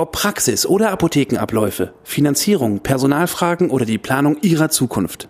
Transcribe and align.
Ob 0.00 0.12
Praxis 0.12 0.64
oder 0.64 0.92
Apothekenabläufe, 0.92 1.92
Finanzierung, 2.04 2.80
Personalfragen 2.80 3.68
oder 3.68 3.84
die 3.84 3.98
Planung 3.98 4.38
Ihrer 4.40 4.70
Zukunft. 4.70 5.28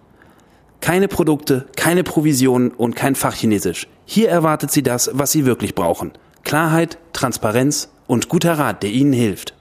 Keine 0.81 1.09
Produkte, 1.09 1.67
keine 1.75 2.05
Provisionen 2.05 2.71
und 2.71 2.95
kein 2.95 3.17
Fachchinesisch. 3.17 3.89
Hier 4.05 4.29
erwartet 4.29 4.71
Sie 4.71 4.85
das, 4.85 5.11
was 5.13 5.33
Sie 5.33 5.45
wirklich 5.45 5.75
brauchen. 5.75 6.13
Klarheit, 6.45 6.99
Transparenz 7.13 7.89
und 8.07 8.29
guter 8.29 8.61
Rat, 8.61 8.85
der 8.85 8.91
Ihnen 8.91 9.13
hilft. 9.13 9.57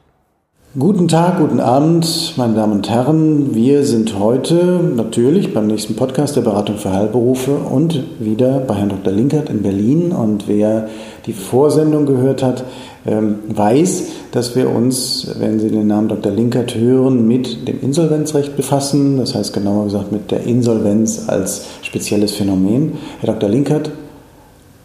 Guten 0.78 1.08
Tag, 1.08 1.40
guten 1.40 1.60
Abend, 1.60 2.36
meine 2.38 2.54
Damen 2.54 2.74
und 2.74 2.88
Herren. 2.92 3.56
Wir 3.56 3.84
sind 3.84 4.20
heute 4.20 4.80
natürlich 4.96 5.52
beim 5.52 5.66
nächsten 5.66 5.96
Podcast 5.96 6.36
der 6.36 6.42
Beratung 6.42 6.78
für 6.78 6.94
Heilberufe 6.94 7.56
und 7.56 8.04
wieder 8.20 8.60
bei 8.60 8.76
Herrn 8.76 8.90
Dr. 8.90 9.12
Linkert 9.12 9.50
in 9.50 9.64
Berlin. 9.64 10.12
Und 10.12 10.48
wer 10.48 10.88
die 11.26 11.34
Vorsendung 11.34 12.06
gehört 12.06 12.44
hat, 12.44 12.66
ähm, 13.08 13.40
weiß, 13.48 14.10
dass 14.32 14.56
wir 14.56 14.70
uns, 14.70 15.34
wenn 15.40 15.60
Sie 15.60 15.72
den 15.72 15.88
Namen 15.88 16.08
Dr. 16.08 16.32
Linkert 16.32 16.76
hören, 16.76 17.28
mit 17.28 17.68
dem 17.68 17.82
Insolvenzrecht 17.82 18.56
befassen. 18.56 19.18
Das 19.18 19.34
heißt 19.34 19.54
genauer 19.54 19.86
gesagt 19.86 20.12
mit 20.12 20.30
der 20.30 20.44
Insolvenz 20.44 21.24
als 21.26 21.66
spezielles 21.82 22.34
Phänomen. 22.34 22.94
Herr 23.22 23.34
Dr. 23.34 23.50
Linkert, 23.50 23.90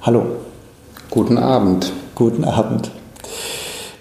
hallo. 0.00 0.22
Guten 1.10 1.36
Abend. 1.36 1.92
Guten 2.14 2.44
Abend. 2.44 2.90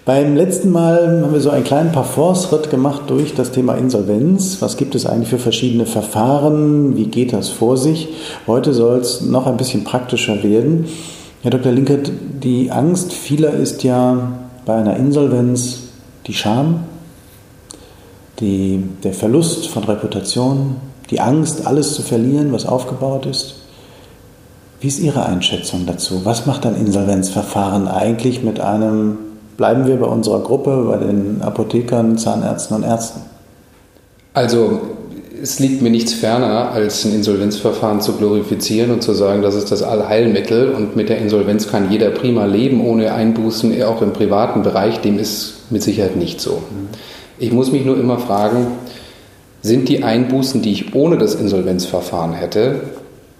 Beim 0.04 0.36
letzten 0.36 0.70
Mal 0.70 1.22
haben 1.22 1.32
wir 1.32 1.40
so 1.40 1.48
einen 1.48 1.64
kleinen 1.64 1.90
Parforce-Ritt 1.90 2.68
gemacht 2.68 3.04
durch 3.06 3.34
das 3.34 3.52
Thema 3.52 3.76
Insolvenz. 3.76 4.60
Was 4.60 4.76
gibt 4.76 4.94
es 4.94 5.06
eigentlich 5.06 5.30
für 5.30 5.38
verschiedene 5.38 5.86
Verfahren? 5.86 6.94
Wie 6.94 7.06
geht 7.06 7.32
das 7.32 7.48
vor 7.48 7.78
sich? 7.78 8.08
Heute 8.46 8.74
soll 8.74 8.98
es 8.98 9.22
noch 9.22 9.46
ein 9.46 9.56
bisschen 9.56 9.82
praktischer 9.82 10.42
werden. 10.42 10.84
Herr 11.40 11.52
Dr. 11.52 11.72
Linkert, 11.72 12.12
die 12.42 12.70
Angst 12.70 13.14
vieler 13.14 13.54
ist 13.54 13.82
ja 13.82 14.32
bei 14.66 14.74
einer 14.74 14.94
Insolvenz 14.98 15.84
die 16.26 16.34
Scham, 16.34 16.80
die, 18.40 18.82
der 19.04 19.14
Verlust 19.14 19.68
von 19.68 19.84
Reputation, 19.84 20.76
die 21.10 21.20
Angst, 21.20 21.66
alles 21.66 21.94
zu 21.94 22.02
verlieren, 22.02 22.52
was 22.52 22.66
aufgebaut 22.66 23.24
ist. 23.24 23.54
Wie 24.80 24.88
ist 24.88 25.00
Ihre 25.00 25.24
Einschätzung 25.24 25.86
dazu? 25.86 26.26
Was 26.26 26.44
macht 26.44 26.66
ein 26.66 26.76
Insolvenzverfahren 26.76 27.88
eigentlich 27.88 28.42
mit 28.42 28.60
einem 28.60 29.16
bleiben 29.56 29.86
wir 29.86 29.96
bei 29.96 30.06
unserer 30.06 30.40
Gruppe, 30.40 30.84
bei 30.88 30.96
den 30.96 31.42
Apothekern, 31.42 32.18
Zahnärzten 32.18 32.76
und 32.76 32.82
Ärzten? 32.82 33.22
Also 34.32 34.80
es 35.40 35.58
liegt 35.58 35.82
mir 35.82 35.90
nichts 35.90 36.14
ferner, 36.14 36.70
als 36.72 37.04
ein 37.04 37.14
Insolvenzverfahren 37.14 38.00
zu 38.00 38.14
glorifizieren 38.14 38.90
und 38.90 39.02
zu 39.02 39.12
sagen, 39.12 39.42
das 39.42 39.54
ist 39.54 39.70
das 39.70 39.82
Allheilmittel 39.82 40.72
und 40.72 40.96
mit 40.96 41.08
der 41.08 41.18
Insolvenz 41.18 41.68
kann 41.68 41.90
jeder 41.90 42.10
prima 42.10 42.46
leben, 42.46 42.84
ohne 42.84 43.12
Einbußen, 43.12 43.82
auch 43.82 44.00
im 44.00 44.12
privaten 44.12 44.62
Bereich. 44.62 45.00
Dem 45.00 45.18
ist 45.18 45.70
mit 45.70 45.82
Sicherheit 45.82 46.16
nicht 46.16 46.40
so. 46.40 46.62
Ich 47.38 47.52
muss 47.52 47.72
mich 47.72 47.84
nur 47.84 47.98
immer 47.98 48.18
fragen, 48.18 48.68
sind 49.60 49.88
die 49.88 50.02
Einbußen, 50.02 50.62
die 50.62 50.72
ich 50.72 50.94
ohne 50.94 51.18
das 51.18 51.34
Insolvenzverfahren 51.34 52.32
hätte, 52.32 52.80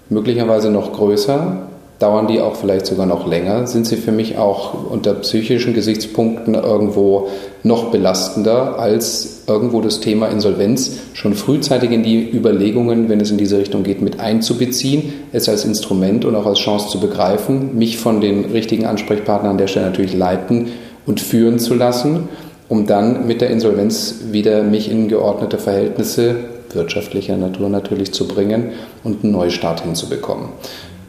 möglicherweise 0.09 0.69
noch 0.69 0.93
größer 0.93 1.67
dauern 2.05 2.27
die 2.27 2.39
auch 2.39 2.55
vielleicht 2.55 2.85
sogar 2.85 3.07
noch 3.07 3.25
länger, 3.25 3.65
sind 3.65 3.87
sie 3.87 3.95
für 3.95 4.11
mich 4.11 4.37
auch 4.37 4.91
unter 4.91 5.15
psychischen 5.15 5.73
Gesichtspunkten 5.73 6.53
irgendwo 6.53 7.29
noch 7.63 7.89
belastender 7.89 8.77
als 8.77 9.41
irgendwo 9.47 9.81
das 9.81 10.01
Thema 10.01 10.27
Insolvenz 10.27 10.99
schon 11.13 11.33
frühzeitig 11.33 11.89
in 11.89 12.03
die 12.03 12.29
Überlegungen, 12.29 13.09
wenn 13.09 13.19
es 13.19 13.31
in 13.31 13.39
diese 13.39 13.57
Richtung 13.57 13.81
geht, 13.81 14.03
mit 14.03 14.19
einzubeziehen, 14.19 15.13
es 15.31 15.49
als 15.49 15.65
Instrument 15.65 16.25
und 16.25 16.35
auch 16.35 16.45
als 16.45 16.59
Chance 16.59 16.89
zu 16.89 16.99
begreifen, 16.99 17.75
mich 17.75 17.97
von 17.97 18.21
den 18.21 18.45
richtigen 18.45 18.85
Ansprechpartnern 18.85 19.53
an 19.53 19.57
der 19.57 19.67
Stelle 19.67 19.87
natürlich 19.87 20.13
leiten 20.13 20.67
und 21.07 21.19
führen 21.19 21.57
zu 21.57 21.73
lassen, 21.73 22.29
um 22.69 22.85
dann 22.85 23.25
mit 23.25 23.41
der 23.41 23.49
Insolvenz 23.49 24.25
wieder 24.31 24.61
mich 24.61 24.91
in 24.91 25.07
geordnete 25.07 25.57
Verhältnisse 25.57 26.35
wirtschaftlicher 26.71 27.35
Natur 27.35 27.69
natürlich 27.69 28.13
zu 28.13 28.27
bringen 28.27 28.73
und 29.03 29.23
einen 29.23 29.33
Neustart 29.33 29.81
hinzubekommen. 29.81 30.49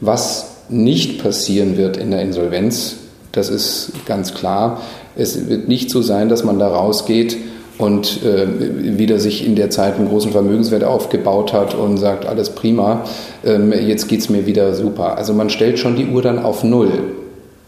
Was 0.01 0.56
nicht 0.69 1.21
passieren 1.21 1.77
wird 1.77 1.97
in 1.97 2.11
der 2.11 2.21
Insolvenz. 2.21 2.97
Das 3.31 3.49
ist 3.49 3.91
ganz 4.05 4.33
klar. 4.33 4.81
Es 5.15 5.49
wird 5.49 5.67
nicht 5.67 5.89
so 5.89 6.01
sein, 6.01 6.29
dass 6.29 6.43
man 6.43 6.59
da 6.59 6.67
rausgeht 6.67 7.37
und 7.77 8.23
äh, 8.23 8.97
wieder 8.97 9.19
sich 9.19 9.45
in 9.45 9.55
der 9.55 9.69
Zeit 9.69 9.95
einen 9.95 10.09
großen 10.09 10.31
Vermögenswert 10.31 10.83
aufgebaut 10.83 11.53
hat 11.53 11.75
und 11.75 11.97
sagt, 11.97 12.25
alles 12.25 12.49
prima, 12.49 13.03
ähm, 13.45 13.71
jetzt 13.71 14.07
geht 14.07 14.21
es 14.21 14.29
mir 14.29 14.45
wieder 14.45 14.73
super. 14.73 15.17
Also 15.17 15.33
man 15.33 15.49
stellt 15.49 15.77
schon 15.77 15.95
die 15.95 16.07
Uhr 16.07 16.21
dann 16.21 16.39
auf 16.39 16.63
Null. 16.63 16.91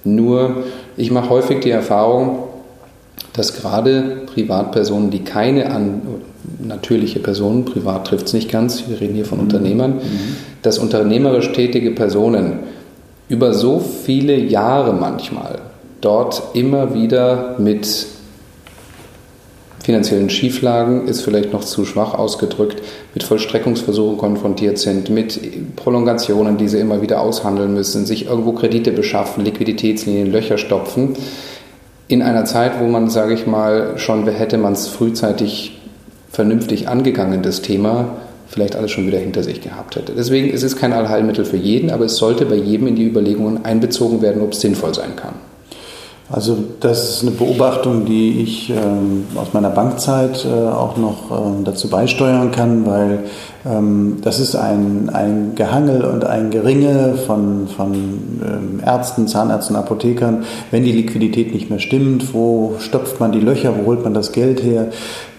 Nur, 0.03 0.63
ich 0.97 1.11
mache 1.11 1.29
häufig 1.29 1.59
die 1.59 1.69
Erfahrung, 1.69 2.39
dass 3.33 3.53
gerade 3.53 4.23
Privatpersonen, 4.33 5.11
die 5.11 5.19
keine 5.19 5.71
an, 5.71 6.01
natürliche 6.59 7.19
Personen, 7.19 7.65
privat 7.65 8.07
trifft 8.07 8.27
es 8.27 8.33
nicht 8.33 8.51
ganz, 8.51 8.85
wir 8.87 8.99
reden 8.99 9.13
hier 9.13 9.25
von 9.25 9.37
mhm. 9.37 9.43
Unternehmern, 9.45 9.91
mhm. 9.95 10.35
dass 10.61 10.79
unternehmerisch 10.79 11.51
tätige 11.51 11.91
Personen 11.91 12.59
über 13.29 13.53
so 13.53 13.79
viele 13.79 14.35
Jahre 14.35 14.93
manchmal 14.93 15.59
dort 16.01 16.41
immer 16.53 16.93
wieder 16.93 17.55
mit 17.59 18.07
finanziellen 19.83 20.29
Schieflagen 20.29 21.07
ist 21.07 21.21
vielleicht 21.21 21.53
noch 21.53 21.63
zu 21.63 21.85
schwach 21.85 22.13
ausgedrückt, 22.13 22.81
mit 23.13 23.23
Vollstreckungsversuchen 23.23 24.17
konfrontiert 24.17 24.77
sind, 24.77 25.09
mit 25.09 25.75
Prolongationen, 25.77 26.57
die 26.57 26.67
sie 26.67 26.79
immer 26.79 27.01
wieder 27.01 27.21
aushandeln 27.21 27.73
müssen, 27.73 28.05
sich 28.05 28.27
irgendwo 28.27 28.51
Kredite 28.51 28.91
beschaffen, 28.91 29.43
Liquiditätslinien, 29.43 30.31
Löcher 30.31 30.57
stopfen. 30.57 31.15
In 32.07 32.21
einer 32.21 32.45
Zeit, 32.45 32.79
wo 32.79 32.85
man, 32.85 33.09
sage 33.09 33.33
ich 33.33 33.47
mal, 33.47 33.97
schon 33.97 34.27
hätte 34.27 34.57
man 34.57 34.73
es 34.73 34.87
frühzeitig 34.87 35.79
vernünftig 36.31 36.87
angegangen, 36.87 37.41
das 37.41 37.61
Thema, 37.61 38.17
vielleicht 38.49 38.75
alles 38.75 38.91
schon 38.91 39.07
wieder 39.07 39.19
hinter 39.19 39.43
sich 39.43 39.61
gehabt 39.61 39.95
hätte. 39.95 40.13
Deswegen 40.13 40.49
ist 40.49 40.63
es 40.63 40.75
kein 40.75 40.91
Allheilmittel 40.91 41.45
für 41.45 41.57
jeden, 41.57 41.91
aber 41.91 42.05
es 42.05 42.17
sollte 42.17 42.45
bei 42.45 42.55
jedem 42.55 42.87
in 42.87 42.95
die 42.95 43.05
Überlegungen 43.05 43.63
einbezogen 43.63 44.21
werden, 44.21 44.41
ob 44.41 44.53
es 44.53 44.61
sinnvoll 44.61 44.93
sein 44.93 45.15
kann. 45.15 45.35
Also 46.31 46.57
das 46.79 47.09
ist 47.09 47.21
eine 47.23 47.31
Beobachtung, 47.31 48.05
die 48.05 48.41
ich 48.43 48.69
ähm, 48.69 49.25
aus 49.33 49.53
meiner 49.53 49.71
Bankzeit 49.71 50.45
äh, 50.45 50.69
auch 50.69 50.95
noch 50.95 51.31
ähm, 51.31 51.63
dazu 51.63 51.89
beisteuern 51.89 52.51
kann, 52.51 52.85
weil 52.85 53.23
ähm, 53.65 54.17
das 54.21 54.39
ist 54.39 54.55
ein, 54.55 55.09
ein 55.11 55.53
Gehangel 55.55 56.05
und 56.05 56.25
ein 56.25 56.51
Geringe 56.51 57.15
von, 57.25 57.67
von 57.67 57.93
ähm, 57.95 58.79
Ärzten, 58.85 59.27
Zahnärzten, 59.27 59.75
Apothekern. 59.75 60.43
Wenn 60.69 60.83
die 60.83 60.91
Liquidität 60.91 61.51
nicht 61.51 61.71
mehr 61.71 61.79
stimmt, 61.79 62.31
wo 62.31 62.75
stopft 62.77 63.19
man 63.19 63.31
die 63.31 63.41
Löcher, 63.41 63.73
wo 63.75 63.87
holt 63.87 64.03
man 64.03 64.13
das 64.13 64.31
Geld 64.31 64.61
her? 64.61 64.89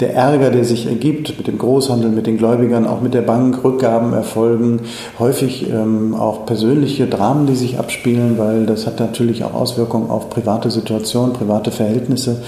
Der 0.01 0.15
Ärger, 0.15 0.51
der 0.51 0.65
sich 0.65 0.87
ergibt 0.87 1.37
mit 1.37 1.47
dem 1.47 1.59
Großhandel, 1.59 2.11
mit 2.11 2.27
den 2.27 2.39
Gläubigern, 2.39 2.87
auch 2.87 3.03
mit 3.03 3.13
der 3.13 3.21
Bank, 3.21 3.63
Rückgaben 3.63 4.15
erfolgen, 4.15 4.81
häufig 5.19 5.69
ähm, 5.71 6.15
auch 6.15 6.47
persönliche 6.47 7.07
Dramen, 7.07 7.47
die 7.47 7.55
sich 7.55 7.79
abspielen, 7.79 8.39
weil 8.39 8.65
das 8.65 8.87
hat 8.87 8.99
natürlich 8.99 9.45
auch 9.45 9.53
Auswirkungen 9.53 10.09
auf 10.09 10.31
private 10.31 10.71
Situationen, 10.71 11.35
private 11.35 11.71
Verhältnisse. 11.71 12.43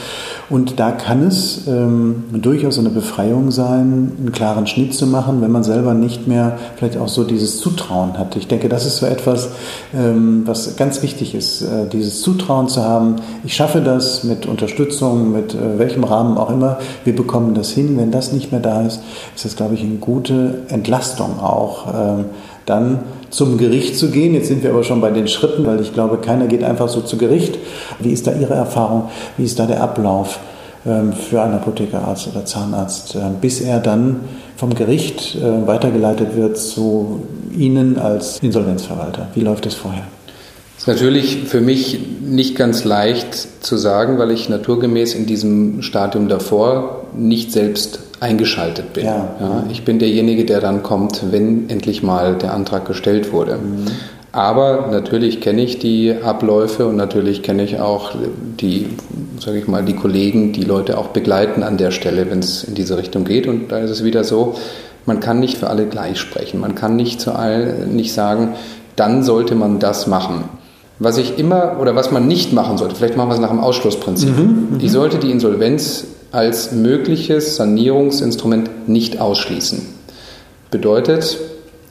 Und 0.49 0.81
da 0.81 0.93
kann 0.93 1.25
es 1.27 1.67
ähm, 1.67 2.25
durchaus 2.33 2.79
eine 2.79 2.89
Befreiung 2.89 3.51
sein, 3.51 4.13
einen 4.19 4.33
klaren 4.33 4.67
Schnitt 4.67 4.95
zu 4.95 5.07
machen, 5.07 5.43
wenn 5.43 5.53
man 5.53 5.63
selber 5.63 5.93
nicht 5.93 6.27
mehr 6.27 6.59
vielleicht 6.77 6.97
auch 6.97 7.09
so 7.09 7.25
dieses 7.25 7.59
Zutrauen 7.59 8.19
hat. 8.19 8.35
Ich 8.37 8.49
denke, 8.49 8.71
das 8.71 8.87
ist 8.87 8.97
so 8.97 9.07
etwas, 9.07 9.51
ähm, 9.95 10.43
was 10.47 10.77
ganz 10.77 11.03
wichtig 11.03 11.35
ist, 11.35 11.63
äh, 11.63 11.87
dieses 11.87 12.23
Zutrauen 12.23 12.69
zu 12.69 12.83
haben. 12.83 13.17
Ich 13.45 13.55
schaffe 13.55 13.83
das 13.83 14.25
mit 14.25 14.47
Unterstützung, 14.47 15.33
mit 15.33 15.55
äh, 15.55 15.79
welchem 15.79 16.05
Rahmen 16.05 16.39
auch 16.39 16.51
immer. 16.51 16.79
Wir 17.05 17.15
bekommen 17.15 17.42
das 17.51 17.71
hin. 17.71 17.99
Wenn 17.99 18.11
das 18.11 18.33
nicht 18.33 18.53
mehr 18.53 18.61
da 18.61 18.83
ist, 18.83 19.03
ist 19.35 19.45
das, 19.45 19.57
glaube 19.57 19.75
ich, 19.75 19.83
eine 19.83 19.97
gute 19.97 20.63
Entlastung 20.69 21.41
auch. 21.41 21.87
Ähm, 21.95 22.25
dann 22.67 23.01
zum 23.31 23.59
Gericht 23.59 23.99
zu 23.99 24.11
gehen. 24.11 24.35
Jetzt 24.35 24.49
sind 24.49 24.63
wir 24.63 24.71
aber 24.71 24.85
schon 24.85 25.01
bei 25.01 25.11
den 25.11 25.27
Schritten, 25.27 25.67
weil 25.67 25.81
ich 25.81 25.93
glaube, 25.93 26.19
keiner 26.19 26.47
geht 26.47 26.63
einfach 26.63 26.89
so 26.89 27.01
zu 27.01 27.17
Gericht. 27.19 27.59
Wie 27.99 28.11
ist 28.11 28.27
da 28.27 28.33
Ihre 28.33 28.55
Erfahrung? 28.55 29.09
Wie 29.37 29.45
ist 29.45 29.59
da 29.59 29.67
der 29.67 29.83
Ablauf 29.83 30.39
ähm, 30.87 31.13
für 31.13 31.43
einen 31.43 31.55
Apothekerarzt 31.55 32.29
oder 32.29 32.45
Zahnarzt, 32.45 33.17
bis 33.41 33.61
er 33.61 33.81
dann 33.81 34.21
vom 34.57 34.75
Gericht 34.75 35.35
äh, 35.35 35.67
weitergeleitet 35.67 36.37
wird 36.37 36.57
zu 36.57 37.23
Ihnen 37.57 37.99
als 37.99 38.39
Insolvenzverwalter? 38.39 39.29
Wie 39.35 39.41
läuft 39.41 39.67
es 39.67 39.75
vorher? 39.75 40.05
ist 40.83 40.89
natürlich 40.89 41.45
für 41.47 41.61
mich 41.61 42.01
nicht 42.23 42.57
ganz 42.57 42.83
leicht 42.83 43.65
zu 43.65 43.77
sagen, 43.77 44.19
weil 44.19 44.33
ich 44.33 44.49
naturgemäß 44.49 45.15
in 45.15 45.27
diesem 45.27 45.81
Stadium 45.81 46.27
davor 46.29 47.02
nicht 47.17 47.53
selbst 47.53 48.01
eingeschaltet 48.21 48.93
bin. 48.93 49.07
Ja. 49.07 49.35
Ja, 49.41 49.65
ich 49.71 49.85
bin 49.85 49.99
derjenige, 49.99 50.45
der 50.45 50.61
dann 50.61 50.83
kommt, 50.83 51.33
wenn 51.33 51.69
endlich 51.69 52.03
mal 52.03 52.37
der 52.37 52.55
Antrag 52.55 52.87
gestellt 52.87 53.33
wurde. 53.33 53.57
Mhm. 53.57 53.87
Aber 54.33 54.89
natürlich 54.91 55.43
kenne 55.43 55.63
ich 55.63 55.79
die 55.79 56.15
Abläufe 56.23 56.87
und 56.87 56.97
natürlich 56.97 57.43
kenne 57.43 57.65
ich 57.65 57.81
auch 57.81 58.13
die, 58.61 58.89
sage 59.39 59.59
ich 59.59 59.69
mal, 59.69 59.85
die 59.85 59.95
Kollegen, 59.95 60.53
die 60.53 60.63
Leute 60.63 60.97
auch 60.97 61.09
begleiten 61.09 61.63
an 61.63 61.77
der 61.77 61.91
Stelle, 61.91 62.31
wenn 62.31 62.39
es 62.39 62.65
in 62.65 62.75
diese 62.75 62.97
Richtung 62.97 63.25
geht. 63.25 63.47
Und 63.47 63.71
da 63.71 63.79
ist 63.79 63.91
es 63.91 64.05
wieder 64.05 64.25
so, 64.25 64.55
man 65.05 65.21
kann 65.21 65.39
nicht 65.39 65.59
für 65.59 65.69
alle 65.69 65.85
gleich 65.87 66.19
sprechen. 66.19 66.61
Man 66.61 66.75
kann 66.75 66.97
nicht 66.97 67.21
zu 67.21 67.33
allen 67.33 67.95
nicht 67.95 68.15
sagen, 68.15 68.55
dann 68.97 69.23
sollte 69.23 69.55
man 69.55 69.81
das 69.81 70.07
machen. 70.07 70.45
Was 70.99 71.19
ich 71.19 71.39
immer 71.39 71.79
oder 71.81 71.95
was 71.95 72.11
man 72.11 72.27
nicht 72.27 72.53
machen 72.55 72.79
sollte, 72.79 72.95
vielleicht 72.95 73.17
machen 73.17 73.29
wir 73.29 73.35
es 73.35 73.41
nach 73.41 73.51
dem 73.51 73.61
Ausschlussprinzip. 73.61 74.31
Mhm, 74.31 74.45
mhm. 74.45 74.81
ich 74.81 74.93
sollte 74.93 75.19
die 75.19 75.31
Insolvenz 75.31 76.05
als 76.33 76.73
mögliches 76.73 77.57
Sanierungsinstrument 77.57 78.89
nicht 78.89 79.21
ausschließen. 79.21 79.87
Bedeutet, 80.71 81.39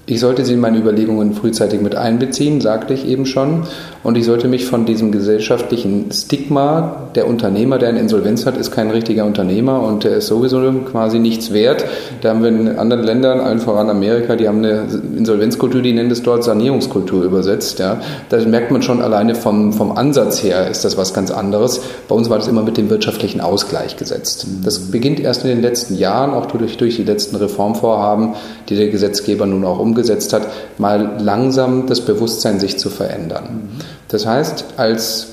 ich 0.07 0.19
sollte 0.19 0.43
sie 0.45 0.53
in 0.53 0.59
meine 0.59 0.79
Überlegungen 0.79 1.33
frühzeitig 1.33 1.79
mit 1.79 1.95
einbeziehen, 1.95 2.59
sagte 2.59 2.93
ich 2.93 3.07
eben 3.07 3.25
schon. 3.27 3.63
Und 4.03 4.17
ich 4.17 4.25
sollte 4.25 4.47
mich 4.47 4.65
von 4.65 4.85
diesem 4.85 5.11
gesellschaftlichen 5.11 6.11
Stigma, 6.11 7.09
der 7.13 7.27
Unternehmer, 7.27 7.77
der 7.77 7.89
eine 7.89 7.99
Insolvenz 7.99 8.47
hat, 8.47 8.57
ist 8.57 8.71
kein 8.71 8.89
richtiger 8.89 9.25
Unternehmer 9.25 9.83
und 9.83 10.03
der 10.03 10.17
ist 10.17 10.27
sowieso 10.27 10.59
quasi 10.91 11.19
nichts 11.19 11.53
wert. 11.53 11.85
Da 12.21 12.29
haben 12.29 12.41
wir 12.41 12.49
in 12.49 12.79
anderen 12.79 13.03
Ländern, 13.03 13.39
allen 13.39 13.59
voran 13.59 13.91
Amerika, 13.91 14.35
die 14.35 14.47
haben 14.47 14.57
eine 14.57 14.85
Insolvenzkultur, 15.15 15.83
die 15.83 15.93
nennen 15.93 16.09
es 16.09 16.23
dort 16.23 16.43
Sanierungskultur 16.43 17.23
übersetzt. 17.23 17.77
Ja. 17.77 18.01
Da 18.29 18.39
merkt 18.39 18.71
man 18.71 18.81
schon 18.81 19.01
alleine 19.01 19.35
vom, 19.35 19.71
vom 19.71 19.91
Ansatz 19.91 20.41
her 20.41 20.67
ist 20.67 20.83
das 20.83 20.97
was 20.97 21.13
ganz 21.13 21.29
anderes. 21.29 21.81
Bei 22.07 22.15
uns 22.15 22.27
war 22.27 22.39
das 22.39 22.47
immer 22.47 22.63
mit 22.63 22.77
dem 22.77 22.89
wirtschaftlichen 22.89 23.39
Ausgleich 23.39 23.97
gesetzt. 23.97 24.47
Das 24.63 24.79
beginnt 24.79 25.19
erst 25.19 25.43
in 25.43 25.49
den 25.49 25.61
letzten 25.61 25.95
Jahren, 25.95 26.31
auch 26.31 26.47
durch, 26.47 26.77
durch 26.77 26.95
die 26.95 27.03
letzten 27.03 27.35
Reformvorhaben, 27.35 28.33
die 28.67 28.75
der 28.75 28.89
Gesetzgeber 28.89 29.45
nun 29.45 29.63
auch 29.63 29.79
umgesetzt 29.91 30.33
hat, 30.33 30.47
mal 30.77 31.17
langsam 31.19 31.85
das 31.85 32.01
Bewusstsein 32.01 32.59
sich 32.59 32.79
zu 32.79 32.89
verändern. 32.89 33.69
Das 34.07 34.25
heißt, 34.25 34.65
als 34.77 35.27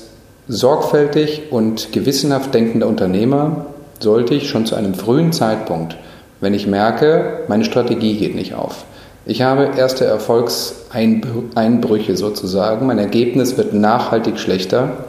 sorgfältig 0.47 1.51
und 1.51 1.93
gewissenhaft 1.93 2.53
denkender 2.53 2.87
Unternehmer 2.87 3.67
sollte 3.99 4.35
ich 4.35 4.49
schon 4.49 4.65
zu 4.65 4.75
einem 4.75 4.93
frühen 4.93 5.31
Zeitpunkt, 5.31 5.95
wenn 6.41 6.53
ich 6.53 6.67
merke, 6.67 7.43
meine 7.47 7.65
Strategie 7.65 8.17
geht 8.17 8.35
nicht 8.35 8.53
auf, 8.53 8.85
ich 9.25 9.41
habe 9.41 9.71
erste 9.77 10.05
Erfolgseinbrüche 10.05 12.17
sozusagen, 12.17 12.87
mein 12.87 12.97
Ergebnis 12.97 13.57
wird 13.57 13.73
nachhaltig 13.73 14.39
schlechter, 14.39 15.05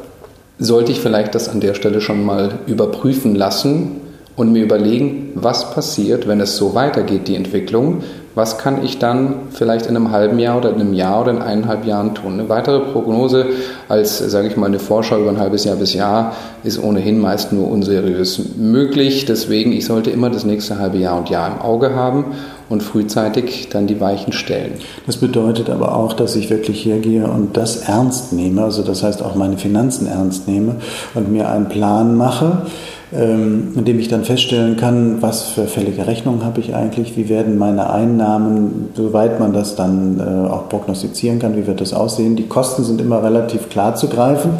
sollte 0.58 0.92
ich 0.92 1.00
vielleicht 1.00 1.34
das 1.34 1.48
an 1.48 1.60
der 1.60 1.74
Stelle 1.74 2.00
schon 2.00 2.24
mal 2.24 2.58
überprüfen 2.66 3.34
lassen 3.34 4.00
und 4.36 4.52
mir 4.52 4.62
überlegen, 4.62 5.32
was 5.34 5.72
passiert, 5.72 6.28
wenn 6.28 6.40
es 6.40 6.56
so 6.56 6.74
weitergeht, 6.74 7.28
die 7.28 7.36
Entwicklung, 7.36 8.02
was 8.34 8.58
kann 8.58 8.84
ich 8.84 8.98
dann 8.98 9.34
vielleicht 9.50 9.86
in 9.86 9.96
einem 9.96 10.12
halben 10.12 10.38
Jahr 10.38 10.58
oder 10.58 10.70
in 10.70 10.80
einem 10.80 10.94
Jahr 10.94 11.22
oder 11.22 11.32
in 11.32 11.42
eineinhalb 11.42 11.84
Jahren 11.84 12.14
tun. 12.14 12.34
Eine 12.34 12.48
weitere 12.48 12.80
Prognose 12.80 13.46
als, 13.88 14.18
sage 14.18 14.46
ich 14.46 14.56
mal, 14.56 14.66
eine 14.66 14.78
Vorschau 14.78 15.18
über 15.18 15.30
ein 15.30 15.40
halbes 15.40 15.64
Jahr 15.64 15.76
bis 15.76 15.94
Jahr 15.94 16.34
ist 16.62 16.82
ohnehin 16.82 17.18
meist 17.18 17.52
nur 17.52 17.68
unseriös 17.68 18.56
möglich. 18.56 19.24
Deswegen, 19.24 19.72
ich 19.72 19.84
sollte 19.84 20.10
immer 20.10 20.30
das 20.30 20.44
nächste 20.44 20.78
halbe 20.78 20.98
Jahr 20.98 21.18
und 21.18 21.28
Jahr 21.28 21.48
im 21.52 21.60
Auge 21.60 21.94
haben 21.94 22.26
und 22.68 22.82
frühzeitig 22.82 23.68
dann 23.68 23.88
die 23.88 24.00
Weichen 24.00 24.32
stellen. 24.32 24.74
Das 25.06 25.16
bedeutet 25.16 25.68
aber 25.68 25.96
auch, 25.96 26.12
dass 26.12 26.36
ich 26.36 26.50
wirklich 26.50 26.84
hergehe 26.84 27.28
und 27.28 27.56
das 27.56 27.88
ernst 27.88 28.32
nehme, 28.32 28.62
also 28.62 28.82
das 28.82 29.02
heißt 29.02 29.22
auch 29.22 29.34
meine 29.34 29.58
Finanzen 29.58 30.06
ernst 30.06 30.46
nehme 30.46 30.76
und 31.14 31.32
mir 31.32 31.48
einen 31.48 31.68
Plan 31.68 32.16
mache, 32.16 32.62
ähm, 33.12 33.72
indem 33.74 33.98
ich 33.98 34.08
dann 34.08 34.24
feststellen 34.24 34.76
kann, 34.76 35.20
was 35.20 35.42
für 35.42 35.66
fällige 35.66 36.06
Rechnungen 36.06 36.44
habe 36.44 36.60
ich 36.60 36.74
eigentlich, 36.74 37.16
wie 37.16 37.28
werden 37.28 37.58
meine 37.58 37.90
Einnahmen, 37.90 38.90
soweit 38.94 39.40
man 39.40 39.52
das 39.52 39.74
dann 39.74 40.20
äh, 40.20 40.48
auch 40.48 40.68
prognostizieren 40.68 41.38
kann, 41.38 41.56
wie 41.56 41.66
wird 41.66 41.80
das 41.80 41.92
aussehen. 41.92 42.36
Die 42.36 42.46
Kosten 42.46 42.84
sind 42.84 43.00
immer 43.00 43.22
relativ 43.22 43.68
klar 43.68 43.96
zu 43.96 44.08
greifen. 44.08 44.52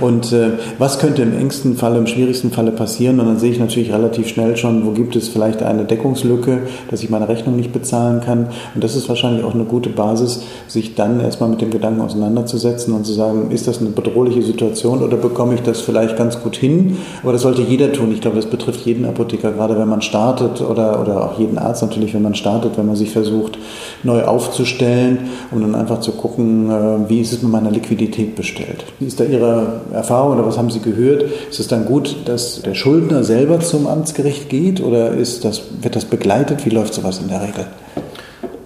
Und 0.00 0.32
äh, 0.32 0.50
was 0.78 0.98
könnte 0.98 1.22
im 1.22 1.36
engsten 1.38 1.76
Falle, 1.76 1.98
im 1.98 2.06
schwierigsten 2.06 2.50
Falle 2.50 2.72
passieren? 2.72 3.20
Und 3.20 3.26
dann 3.26 3.38
sehe 3.38 3.52
ich 3.52 3.60
natürlich 3.60 3.92
relativ 3.92 4.28
schnell 4.28 4.56
schon, 4.56 4.84
wo 4.84 4.90
gibt 4.90 5.14
es 5.14 5.28
vielleicht 5.28 5.62
eine 5.62 5.84
Deckungslücke, 5.84 6.58
dass 6.90 7.02
ich 7.02 7.10
meine 7.10 7.28
Rechnung 7.28 7.56
nicht 7.56 7.72
bezahlen 7.72 8.20
kann. 8.20 8.48
Und 8.74 8.82
das 8.82 8.96
ist 8.96 9.08
wahrscheinlich 9.08 9.44
auch 9.44 9.54
eine 9.54 9.64
gute 9.64 9.90
Basis, 9.90 10.42
sich 10.66 10.94
dann 10.94 11.20
erstmal 11.20 11.50
mit 11.50 11.60
dem 11.60 11.70
Gedanken 11.70 12.00
auseinanderzusetzen 12.00 12.94
und 12.94 13.06
zu 13.06 13.12
sagen, 13.12 13.50
ist 13.50 13.68
das 13.68 13.80
eine 13.80 13.90
bedrohliche 13.90 14.42
Situation 14.42 15.02
oder 15.02 15.16
bekomme 15.16 15.54
ich 15.54 15.62
das 15.62 15.80
vielleicht 15.80 16.16
ganz 16.16 16.40
gut 16.42 16.56
hin, 16.56 16.96
aber 17.22 17.32
das 17.32 17.42
sollte 17.42 17.62
jeder 17.62 17.91
tun. 17.92 18.12
Ich 18.12 18.20
glaube, 18.20 18.36
das 18.36 18.46
betrifft 18.46 18.84
jeden 18.86 19.04
Apotheker, 19.04 19.52
gerade 19.52 19.78
wenn 19.78 19.88
man 19.88 20.02
startet 20.02 20.60
oder, 20.60 21.00
oder 21.00 21.24
auch 21.24 21.38
jeden 21.38 21.58
Arzt 21.58 21.82
natürlich, 21.82 22.14
wenn 22.14 22.22
man 22.22 22.34
startet, 22.34 22.76
wenn 22.76 22.86
man 22.86 22.96
sich 22.96 23.10
versucht, 23.10 23.58
neu 24.02 24.24
aufzustellen, 24.24 25.30
um 25.50 25.60
dann 25.60 25.74
einfach 25.74 26.00
zu 26.00 26.12
gucken, 26.12 26.70
äh, 26.70 27.08
wie 27.08 27.20
ist 27.20 27.32
es 27.32 27.42
mit 27.42 27.52
meiner 27.52 27.70
Liquidität 27.70 28.34
bestellt. 28.34 28.84
Wie 28.98 29.06
ist 29.06 29.20
da 29.20 29.24
Ihre 29.24 29.82
Erfahrung 29.92 30.34
oder 30.34 30.46
was 30.46 30.58
haben 30.58 30.70
Sie 30.70 30.80
gehört? 30.80 31.24
Ist 31.50 31.60
es 31.60 31.68
dann 31.68 31.84
gut, 31.84 32.16
dass 32.24 32.62
der 32.62 32.74
Schuldner 32.74 33.24
selber 33.24 33.60
zum 33.60 33.86
Amtsgericht 33.86 34.48
geht 34.48 34.80
oder 34.80 35.12
ist 35.12 35.44
das, 35.44 35.62
wird 35.80 35.96
das 35.96 36.04
begleitet? 36.04 36.64
Wie 36.64 36.70
läuft 36.70 36.94
sowas 36.94 37.20
in 37.20 37.28
der 37.28 37.42
Regel? 37.42 37.66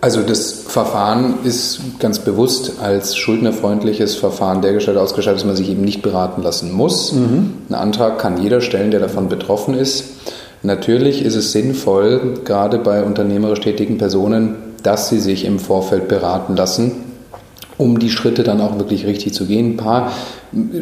Also 0.07 0.23
das 0.23 0.53
Verfahren 0.53 1.39
ist 1.43 1.81
ganz 1.99 2.21
bewusst 2.21 2.75
als 2.81 3.17
schuldnerfreundliches 3.17 4.15
Verfahren 4.15 4.63
dergestellt 4.63 4.99
ausgestattet, 4.99 5.41
dass 5.41 5.45
man 5.45 5.57
sich 5.57 5.69
eben 5.69 5.83
nicht 5.83 6.01
beraten 6.01 6.45
lassen 6.45 6.71
muss. 6.71 7.13
Mhm. 7.13 7.55
Einen 7.69 7.75
Antrag 7.75 8.21
kann 8.21 8.41
jeder 8.41 8.61
stellen, 8.61 8.93
der 8.93 9.01
davon 9.01 9.29
betroffen 9.29 9.75
ist. 9.75 10.05
Natürlich 10.63 11.25
ist 11.25 11.35
es 11.35 11.51
sinnvoll, 11.51 12.35
gerade 12.45 12.79
bei 12.79 13.03
unternehmerisch 13.03 13.59
tätigen 13.59 13.99
Personen, 13.99 14.55
dass 14.85 15.09
sie 15.09 15.19
sich 15.19 15.45
im 15.45 15.59
Vorfeld 15.59 16.07
beraten 16.07 16.55
lassen, 16.55 16.93
um 17.77 17.99
die 17.99 18.11
Schritte 18.11 18.45
dann 18.45 18.61
auch 18.61 18.79
wirklich 18.79 19.07
richtig 19.07 19.35
zu 19.35 19.47
gehen. 19.47 19.73
Ein 19.73 19.77
paar 19.77 20.13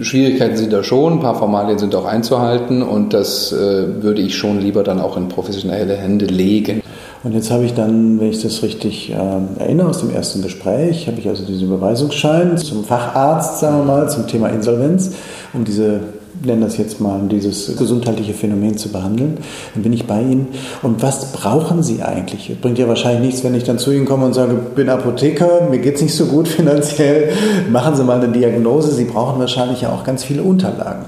Schwierigkeiten 0.03 0.59
sind 0.59 0.71
da 0.71 0.85
schon, 0.85 1.15
ein 1.15 1.21
paar 1.21 1.39
Formalien 1.39 1.79
sind 1.79 1.95
auch 1.95 2.05
einzuhalten 2.05 2.83
und 2.83 3.15
das 3.15 3.53
äh, 3.53 4.03
würde 4.03 4.21
ich 4.21 4.37
schon 4.37 4.61
lieber 4.61 4.83
dann 4.83 5.01
auch 5.01 5.17
in 5.17 5.29
professionelle 5.29 5.97
Hände 5.97 6.27
legen. 6.27 6.83
Und 7.25 7.33
jetzt 7.33 7.51
habe 7.51 7.65
ich 7.65 7.73
dann, 7.73 8.21
wenn 8.21 8.29
ich 8.29 8.43
das 8.43 8.63
richtig 8.63 9.11
äh, 9.11 9.15
erinnere 9.59 9.89
aus 9.89 10.01
dem 10.01 10.15
ersten 10.15 10.43
Gespräch, 10.43 11.07
habe 11.09 11.19
ich 11.19 11.27
also 11.27 11.45
diesen 11.45 11.69
Überweisungsschein 11.69 12.59
zum 12.59 12.85
Facharzt, 12.85 13.61
sagen 13.61 13.79
wir 13.79 13.85
mal, 13.85 14.11
zum 14.11 14.27
Thema 14.27 14.49
Insolvenz, 14.49 15.13
um 15.55 15.65
diese 15.65 16.01
nennen 16.43 16.63
das 16.63 16.77
jetzt 16.77 17.01
mal, 17.01 17.19
um 17.19 17.29
dieses 17.29 17.77
gesundheitliche 17.77 18.35
Phänomen 18.35 18.77
zu 18.77 18.91
behandeln. 18.91 19.39
Dann 19.73 19.83
bin 19.83 19.93
ich 19.93 20.07
bei 20.07 20.21
Ihnen. 20.21 20.49
Und 20.83 21.03
was 21.03 21.33
brauchen 21.33 21.83
Sie 21.83 22.03
eigentlich? 22.03 22.51
Es 22.51 22.59
bringt 22.59 22.79
ja 22.79 22.89
wahrscheinlich 22.89 23.23
nichts, 23.23 23.45
wenn 23.45 23.55
ich 23.55 23.65
dann 23.65 23.79
zu 23.79 23.93
Ihnen 23.93 24.05
komme 24.05 24.27
und 24.27 24.35
sage, 24.35 24.55
bin 24.75 24.89
Apotheker, 24.89 25.69
mir 25.71 25.79
geht 25.79 25.95
es 25.97 26.03
nicht 26.03 26.15
so 26.15 26.27
gut 26.27 26.49
finanziell, 26.49 27.33
machen 27.71 27.97
Sie 27.97 28.05
mal 28.05 28.21
eine 28.21 28.33
Diagnose. 28.33 28.93
Sie 28.93 29.05
brauchen 29.05 29.39
wahrscheinlich 29.41 29.83
ja 29.83 29.93
auch 29.93 30.05
ganz 30.05 30.25
viele 30.25 30.43
Unterlagen. 30.43 31.07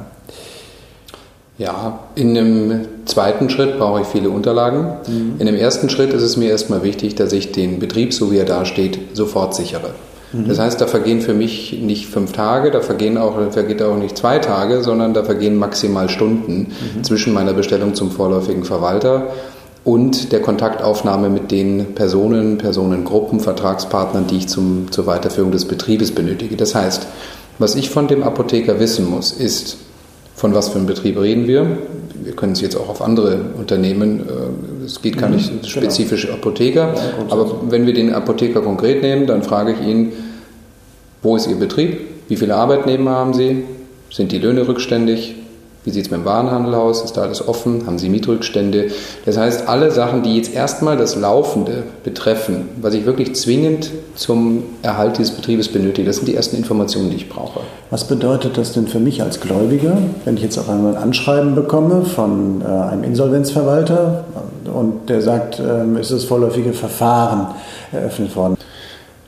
Ja, 1.58 2.00
in 2.14 2.36
einem 2.36 2.80
zweiten 3.06 3.48
Schritt 3.48 3.78
brauche 3.78 4.02
ich 4.02 4.06
viele 4.06 4.28
Unterlagen. 4.28 4.96
Mhm. 5.06 5.34
In 5.38 5.46
dem 5.46 5.54
ersten 5.54 5.88
Schritt 5.88 6.12
ist 6.12 6.22
es 6.22 6.36
mir 6.36 6.50
erstmal 6.50 6.82
wichtig, 6.82 7.14
dass 7.14 7.32
ich 7.32 7.52
den 7.52 7.78
Betrieb, 7.78 8.12
so 8.12 8.30
wie 8.30 8.36
er 8.36 8.44
da 8.44 8.66
steht, 8.66 8.98
sofort 9.14 9.54
sichere. 9.54 9.94
Mhm. 10.32 10.48
Das 10.48 10.58
heißt, 10.58 10.78
da 10.80 10.86
vergehen 10.86 11.22
für 11.22 11.32
mich 11.32 11.78
nicht 11.80 12.08
fünf 12.08 12.32
Tage, 12.32 12.70
da 12.70 12.80
vergehen 12.80 13.16
auch, 13.16 13.36
vergeht 13.52 13.80
auch 13.82 13.96
nicht 13.96 14.18
zwei 14.18 14.38
Tage, 14.38 14.82
sondern 14.82 15.14
da 15.14 15.24
vergehen 15.24 15.56
maximal 15.56 16.10
Stunden 16.10 16.68
mhm. 16.96 17.04
zwischen 17.04 17.32
meiner 17.32 17.54
Bestellung 17.54 17.94
zum 17.94 18.10
vorläufigen 18.10 18.64
Verwalter 18.64 19.28
und 19.82 20.32
der 20.32 20.42
Kontaktaufnahme 20.42 21.30
mit 21.30 21.52
den 21.52 21.94
Personen, 21.94 22.58
Personengruppen, 22.58 23.40
Vertragspartnern, 23.40 24.26
die 24.26 24.38
ich 24.38 24.48
zum, 24.48 24.90
zur 24.90 25.06
Weiterführung 25.06 25.52
des 25.52 25.64
Betriebes 25.64 26.12
benötige. 26.12 26.56
Das 26.56 26.74
heißt, 26.74 27.06
was 27.58 27.76
ich 27.76 27.88
von 27.88 28.08
dem 28.08 28.22
Apotheker 28.22 28.80
wissen 28.80 29.08
muss, 29.08 29.32
ist, 29.32 29.78
von 30.36 30.54
was 30.54 30.68
für 30.68 30.76
einem 30.76 30.86
Betrieb 30.86 31.18
reden 31.18 31.48
wir? 31.48 31.66
Wir 32.22 32.32
können 32.34 32.52
es 32.52 32.60
jetzt 32.60 32.76
auch 32.76 32.88
auf 32.88 33.02
andere 33.02 33.40
Unternehmen, 33.58 34.20
äh, 34.20 34.84
es 34.84 35.00
geht 35.00 35.18
gar 35.18 35.28
mhm, 35.28 35.36
nicht 35.36 35.48
genau. 35.48 35.66
spezifisch 35.66 36.30
Apotheker, 36.30 36.94
ja, 36.94 37.02
aber 37.30 37.62
wenn 37.70 37.86
wir 37.86 37.94
den 37.94 38.12
Apotheker 38.12 38.60
konkret 38.60 39.02
nehmen, 39.02 39.26
dann 39.26 39.42
frage 39.42 39.72
ich 39.72 39.86
ihn, 39.86 40.12
wo 41.22 41.36
ist 41.36 41.48
Ihr 41.48 41.56
Betrieb? 41.56 42.00
Wie 42.28 42.36
viele 42.36 42.54
Arbeitnehmer 42.54 43.12
haben 43.12 43.34
Sie? 43.34 43.64
Sind 44.10 44.30
die 44.30 44.38
Löhne 44.38 44.68
rückständig? 44.68 45.34
Wie 45.86 45.92
sieht 45.92 46.06
es 46.06 46.10
mit 46.10 46.18
dem 46.18 46.24
Warenhandel 46.24 46.74
aus? 46.74 47.04
Ist 47.04 47.16
da 47.16 47.22
alles 47.22 47.46
offen? 47.46 47.86
Haben 47.86 47.96
Sie 47.96 48.08
Mietrückstände? 48.08 48.88
Das 49.24 49.36
heißt, 49.38 49.68
alle 49.68 49.92
Sachen, 49.92 50.24
die 50.24 50.36
jetzt 50.36 50.52
erstmal 50.52 50.96
das 50.96 51.14
Laufende 51.14 51.84
betreffen, 52.02 52.68
was 52.82 52.92
ich 52.92 53.06
wirklich 53.06 53.36
zwingend 53.36 53.92
zum 54.16 54.64
Erhalt 54.82 55.16
dieses 55.18 55.36
Betriebes 55.36 55.68
benötige, 55.68 56.04
das 56.08 56.16
sind 56.16 56.26
die 56.26 56.34
ersten 56.34 56.56
Informationen, 56.56 57.10
die 57.10 57.16
ich 57.16 57.28
brauche. 57.28 57.60
Was 57.90 58.02
bedeutet 58.02 58.58
das 58.58 58.72
denn 58.72 58.88
für 58.88 58.98
mich 58.98 59.22
als 59.22 59.40
Gläubiger, 59.40 59.96
wenn 60.24 60.36
ich 60.36 60.42
jetzt 60.42 60.58
auf 60.58 60.68
einmal 60.68 60.96
ein 60.96 61.02
Anschreiben 61.04 61.54
bekomme 61.54 62.04
von 62.04 62.62
äh, 62.62 62.64
einem 62.64 63.04
Insolvenzverwalter 63.04 64.24
und 64.64 65.08
der 65.08 65.22
sagt, 65.22 65.60
äh, 65.60 66.00
ist 66.00 66.10
das 66.10 66.24
vorläufige 66.24 66.72
Verfahren 66.72 67.54
eröffnet 67.92 68.34
worden? 68.34 68.56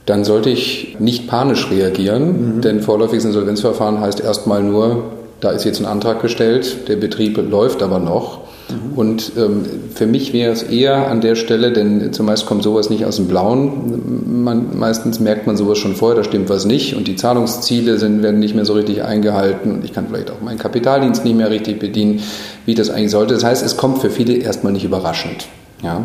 dann 0.07 0.25
sollte 0.25 0.49
ich 0.49 0.97
nicht 0.99 1.29
panisch 1.29 1.71
reagieren, 1.71 2.57
mhm. 2.57 2.61
denn 2.63 2.81
vorläufiges 2.81 3.27
Insolvenzverfahren 3.27 4.01
heißt 4.01 4.21
erstmal 4.21 4.63
nur, 4.63 5.03
da 5.41 5.51
ist 5.51 5.65
jetzt 5.65 5.81
ein 5.81 5.87
Antrag 5.87 6.21
gestellt, 6.21 6.89
der 6.89 6.97
Betrieb 6.97 7.39
läuft 7.51 7.83
aber 7.83 7.99
noch. 7.99 8.41
Mhm. 8.69 8.99
Und 8.99 9.33
ähm, 9.37 9.65
für 9.95 10.07
mich 10.07 10.33
wäre 10.33 10.53
es 10.53 10.63
eher 10.63 11.09
an 11.09 11.21
der 11.21 11.37
Stelle, 11.37 11.73
denn 11.73 12.13
zumeist 12.13 12.47
kommt 12.47 12.63
sowas 12.63 12.91
nicht 12.91 13.05
aus 13.05 13.17
dem 13.17 13.29
Blauen. 13.29 14.43
Man, 14.45 14.79
meistens 14.79 15.21
merkt 15.21 15.47
man 15.47 15.57
sowas 15.57 15.79
schon 15.79 15.95
vorher, 15.95 16.17
da 16.17 16.25
stimmt 16.25 16.49
was 16.49 16.65
nicht 16.65 16.95
und 16.95 17.09
die 17.09 17.17
Zahlungsziele 17.17 17.99
sind, 17.99 18.23
werden 18.23 18.41
nicht 18.41 18.55
mehr 18.55 18.65
so 18.65 18.75
richtig 18.75 19.03
eingehalten 19.05 19.73
und 19.73 19.85
ich 19.85 19.93
kann 19.93 20.09
vielleicht 20.09 20.31
auch 20.31 20.41
meinen 20.41 20.59
Kapitaldienst 20.59 21.25
nicht 21.25 21.37
mehr 21.37 21.51
richtig 21.51 21.79
bedienen, 21.79 22.21
wie 22.67 22.75
das 22.75 22.91
eigentlich 22.91 23.11
sollte. 23.11 23.35
Das 23.35 23.45
heißt, 23.45 23.65
es 23.65 23.77
kommt 23.77 23.99
für 23.99 24.11
viele 24.11 24.35
erstmal 24.35 24.73
nicht 24.73 24.85
überraschend. 24.85 25.47
Ja? 25.83 26.01
Mhm. 26.01 26.05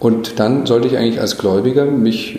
Und 0.00 0.40
dann 0.40 0.66
sollte 0.66 0.88
ich 0.88 0.96
eigentlich 0.96 1.20
als 1.20 1.38
Gläubiger 1.38 1.84
mich 1.84 2.38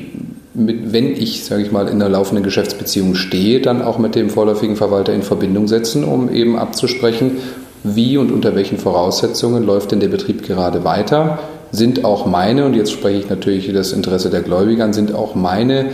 mit, 0.55 0.93
wenn 0.93 1.12
ich, 1.12 1.43
sage 1.43 1.63
ich 1.63 1.71
mal, 1.71 1.88
in 1.88 2.01
einer 2.01 2.09
laufenden 2.09 2.43
Geschäftsbeziehung 2.43 3.15
stehe, 3.15 3.62
dann 3.62 3.81
auch 3.81 3.97
mit 3.97 4.15
dem 4.15 4.29
vorläufigen 4.29 4.75
Verwalter 4.75 5.13
in 5.13 5.21
Verbindung 5.21 5.67
setzen, 5.67 6.03
um 6.03 6.31
eben 6.31 6.57
abzusprechen, 6.57 7.38
wie 7.83 8.17
und 8.17 8.31
unter 8.31 8.55
welchen 8.55 8.77
Voraussetzungen 8.77 9.63
läuft 9.63 9.91
denn 9.91 10.00
der 10.00 10.07
Betrieb 10.07 10.43
gerade 10.43 10.83
weiter? 10.83 11.39
Sind 11.71 12.05
auch 12.05 12.25
meine, 12.25 12.65
und 12.65 12.74
jetzt 12.74 12.91
spreche 12.91 13.19
ich 13.19 13.29
natürlich 13.29 13.71
das 13.71 13.91
Interesse 13.91 14.29
der 14.29 14.41
Gläubiger 14.41 14.85
an, 14.85 14.93
sind 14.93 15.13
auch 15.13 15.35
meine 15.35 15.88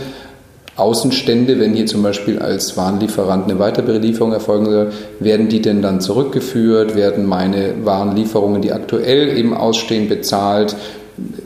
Außenstände, 0.76 1.60
wenn 1.60 1.74
hier 1.74 1.84
zum 1.84 2.02
Beispiel 2.02 2.38
als 2.38 2.78
Warenlieferant 2.78 3.44
eine 3.44 3.58
Weiterbelieferung 3.58 4.32
erfolgen 4.32 4.64
soll, 4.64 4.92
werden 5.20 5.48
die 5.48 5.60
denn 5.60 5.82
dann 5.82 6.00
zurückgeführt? 6.00 6.94
Werden 6.94 7.26
meine 7.26 7.74
Warenlieferungen, 7.84 8.62
die 8.62 8.72
aktuell 8.72 9.36
eben 9.36 9.54
ausstehen, 9.54 10.08
bezahlt? 10.08 10.74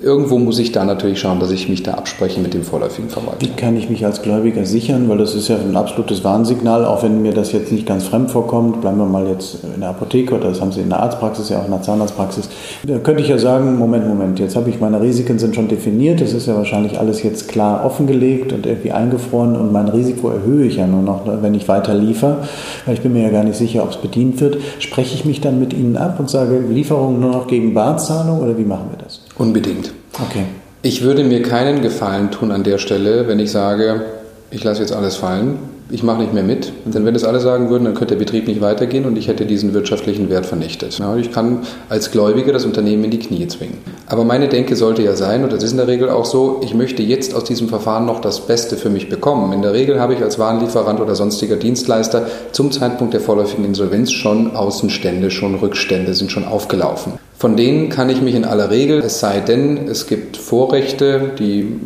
Irgendwo 0.03 0.39
muss 0.39 0.59
ich 0.59 0.73
da 0.73 0.85
natürlich 0.85 1.21
schauen, 1.21 1.41
dass 1.41 1.51
ich 1.51 1.69
mich 1.69 1.83
da 1.83 1.95
abspreche 1.95 2.41
mit 2.41 2.55
dem 2.55 2.63
vorläufigen 2.63 3.11
Verwalter. 3.11 3.41
Wie 3.41 3.49
kann 3.49 3.77
ich 3.77 3.91
mich 3.91 4.05
als 4.05 4.23
Gläubiger 4.23 4.65
sichern? 4.65 5.09
Weil 5.09 5.19
das 5.19 5.35
ist 5.35 5.49
ja 5.49 5.57
ein 5.57 5.77
absolutes 5.77 6.23
Warnsignal, 6.23 6.85
auch 6.85 7.03
wenn 7.03 7.23
mir 7.23 7.33
das 7.33 7.53
jetzt 7.53 7.73
nicht 7.73 7.87
ganz 7.87 8.05
fremd 8.05 8.31
vorkommt. 8.31 8.81
Bleiben 8.81 8.99
wir 8.99 9.07
mal 9.07 9.27
jetzt 9.27 9.59
in 9.75 9.81
der 9.81 9.91
Apotheke 9.91 10.35
oder 10.35 10.51
das 10.51 10.61
haben 10.61 10.73
Sie 10.73 10.81
in 10.81 10.89
der 10.89 11.01
Arztpraxis, 11.01 11.49
ja 11.49 11.59
auch 11.61 11.65
in 11.65 11.73
der 11.73 11.83
Zahnarztpraxis. 11.83 12.49
Da 12.85 12.99
könnte 12.99 13.23
ich 13.23 13.29
ja 13.29 13.39
sagen, 13.39 13.79
Moment, 13.79 14.07
Moment, 14.07 14.39
jetzt 14.39 14.55
habe 14.57 14.71
ich 14.71 14.81
meine 14.81 15.01
Risiken 15.01 15.39
sind 15.39 15.55
schon 15.55 15.69
definiert. 15.69 16.21
Das 16.21 16.33
ist 16.33 16.47
ja 16.47 16.57
wahrscheinlich 16.57 16.99
alles 16.99 17.23
jetzt 17.23 17.49
klar 17.49 17.85
offengelegt 17.85 18.53
und 18.53 18.67
irgendwie 18.67 18.93
eingefroren 18.93 19.57
und 19.57 19.73
mein 19.73 19.89
Risiko 19.89 20.31
erhöhe 20.31 20.67
ich 20.67 20.77
ja 20.77 20.87
nur 20.87 21.03
noch, 21.03 21.23
wenn 21.43 21.55
ich 21.55 21.69
weiter 21.69 21.95
liefere, 21.95 22.39
weil 22.85 22.95
ich 22.95 23.01
bin 23.01 23.13
mir 23.13 23.23
ja 23.23 23.31
gar 23.31 23.45
nicht 23.45 23.57
sicher, 23.57 23.83
ob 23.83 23.91
es 23.91 23.97
bedient 23.97 24.41
wird. 24.41 24.59
Spreche 24.79 25.15
ich 25.15 25.25
mich 25.25 25.41
dann 25.41 25.59
mit 25.59 25.73
Ihnen 25.73 25.97
ab 25.97 26.21
und 26.21 26.31
sage 26.31 26.59
Lieferung 26.59 27.21
nur 27.21 27.31
noch 27.31 27.47
gegen 27.47 27.75
Barzahlung 27.75 28.41
oder 28.41 28.57
wie 28.57 28.65
machen 28.65 28.87
wir 28.91 28.99
das? 29.05 29.21
Unbedingt. 29.57 29.91
Okay. 30.13 30.45
Ich 30.83 31.01
würde 31.01 31.25
mir 31.25 31.41
keinen 31.41 31.81
Gefallen 31.81 32.31
tun 32.31 32.53
an 32.53 32.63
der 32.63 32.77
Stelle, 32.77 33.27
wenn 33.27 33.39
ich 33.39 33.51
sage, 33.51 34.05
ich 34.51 34.63
lasse 34.63 34.83
jetzt 34.83 34.93
alles 34.93 35.17
fallen, 35.17 35.59
ich 35.91 36.03
mache 36.03 36.21
nicht 36.21 36.35
mehr 36.35 36.43
mit. 36.43 36.73
Denn 36.85 37.05
wenn 37.05 37.15
das 37.15 37.25
alle 37.25 37.41
sagen 37.41 37.71
würden, 37.71 37.85
dann 37.85 37.95
könnte 37.95 38.15
der 38.15 38.25
Betrieb 38.25 38.49
nicht 38.49 38.61
weitergehen 38.61 39.05
und 39.05 39.17
ich 39.17 39.29
hätte 39.29 39.47
diesen 39.47 39.73
wirtschaftlichen 39.75 40.29
Wert 40.31 40.47
vernichtet. 40.47 40.99
Ja, 40.99 41.17
ich 41.17 41.33
kann 41.33 41.61
als 41.89 42.11
Gläubiger 42.11 42.53
das 42.53 42.65
Unternehmen 42.65 43.05
in 43.05 43.11
die 43.11 43.19
Knie 43.19 43.47
zwingen. 43.47 43.79
Aber 44.07 44.25
meine 44.25 44.49
Denke 44.49 44.77
sollte 44.77 45.03
ja 45.03 45.15
sein, 45.15 45.45
und 45.45 45.53
das 45.53 45.63
ist 45.63 45.73
in 45.73 45.77
der 45.77 45.87
Regel 45.87 46.11
auch 46.11 46.25
so, 46.25 46.61
ich 46.63 46.75
möchte 46.75 47.03
jetzt 47.03 47.35
aus 47.35 47.45
diesem 47.45 47.69
Verfahren 47.69 48.07
noch 48.07 48.21
das 48.21 48.47
Beste 48.47 48.77
für 48.77 48.91
mich 48.91 49.09
bekommen. 49.09 49.53
In 49.53 49.63
der 49.63 49.73
Regel 49.73 50.01
habe 50.01 50.15
ich 50.15 50.23
als 50.23 50.39
Warenlieferant 50.39 51.01
oder 51.01 51.15
sonstiger 51.15 51.57
Dienstleister 51.57 52.27
zum 52.53 52.73
Zeitpunkt 52.73 53.15
der 53.15 53.21
vorläufigen 53.21 53.65
Insolvenz 53.65 54.13
schon 54.13 54.57
Außenstände, 54.57 55.31
schon 55.31 55.55
Rückstände 55.55 56.15
sind 56.15 56.33
schon 56.33 56.45
aufgelaufen. 56.45 57.15
Von 57.39 57.57
denen 57.57 57.91
kann 57.91 58.09
ich 58.09 58.23
mich 58.23 58.35
in 58.35 58.45
aller 58.45 58.71
Regel, 58.71 59.01
es 59.01 59.21
sei 59.21 59.41
denn, 59.41 59.89
es 59.89 60.07
gibt 60.07 60.37
Vorrechte, 60.37 61.33
die 61.39 61.79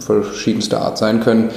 verschiedenster 0.00 0.80
Art 0.82 0.98
sein 0.98 1.20
können, 1.20 1.50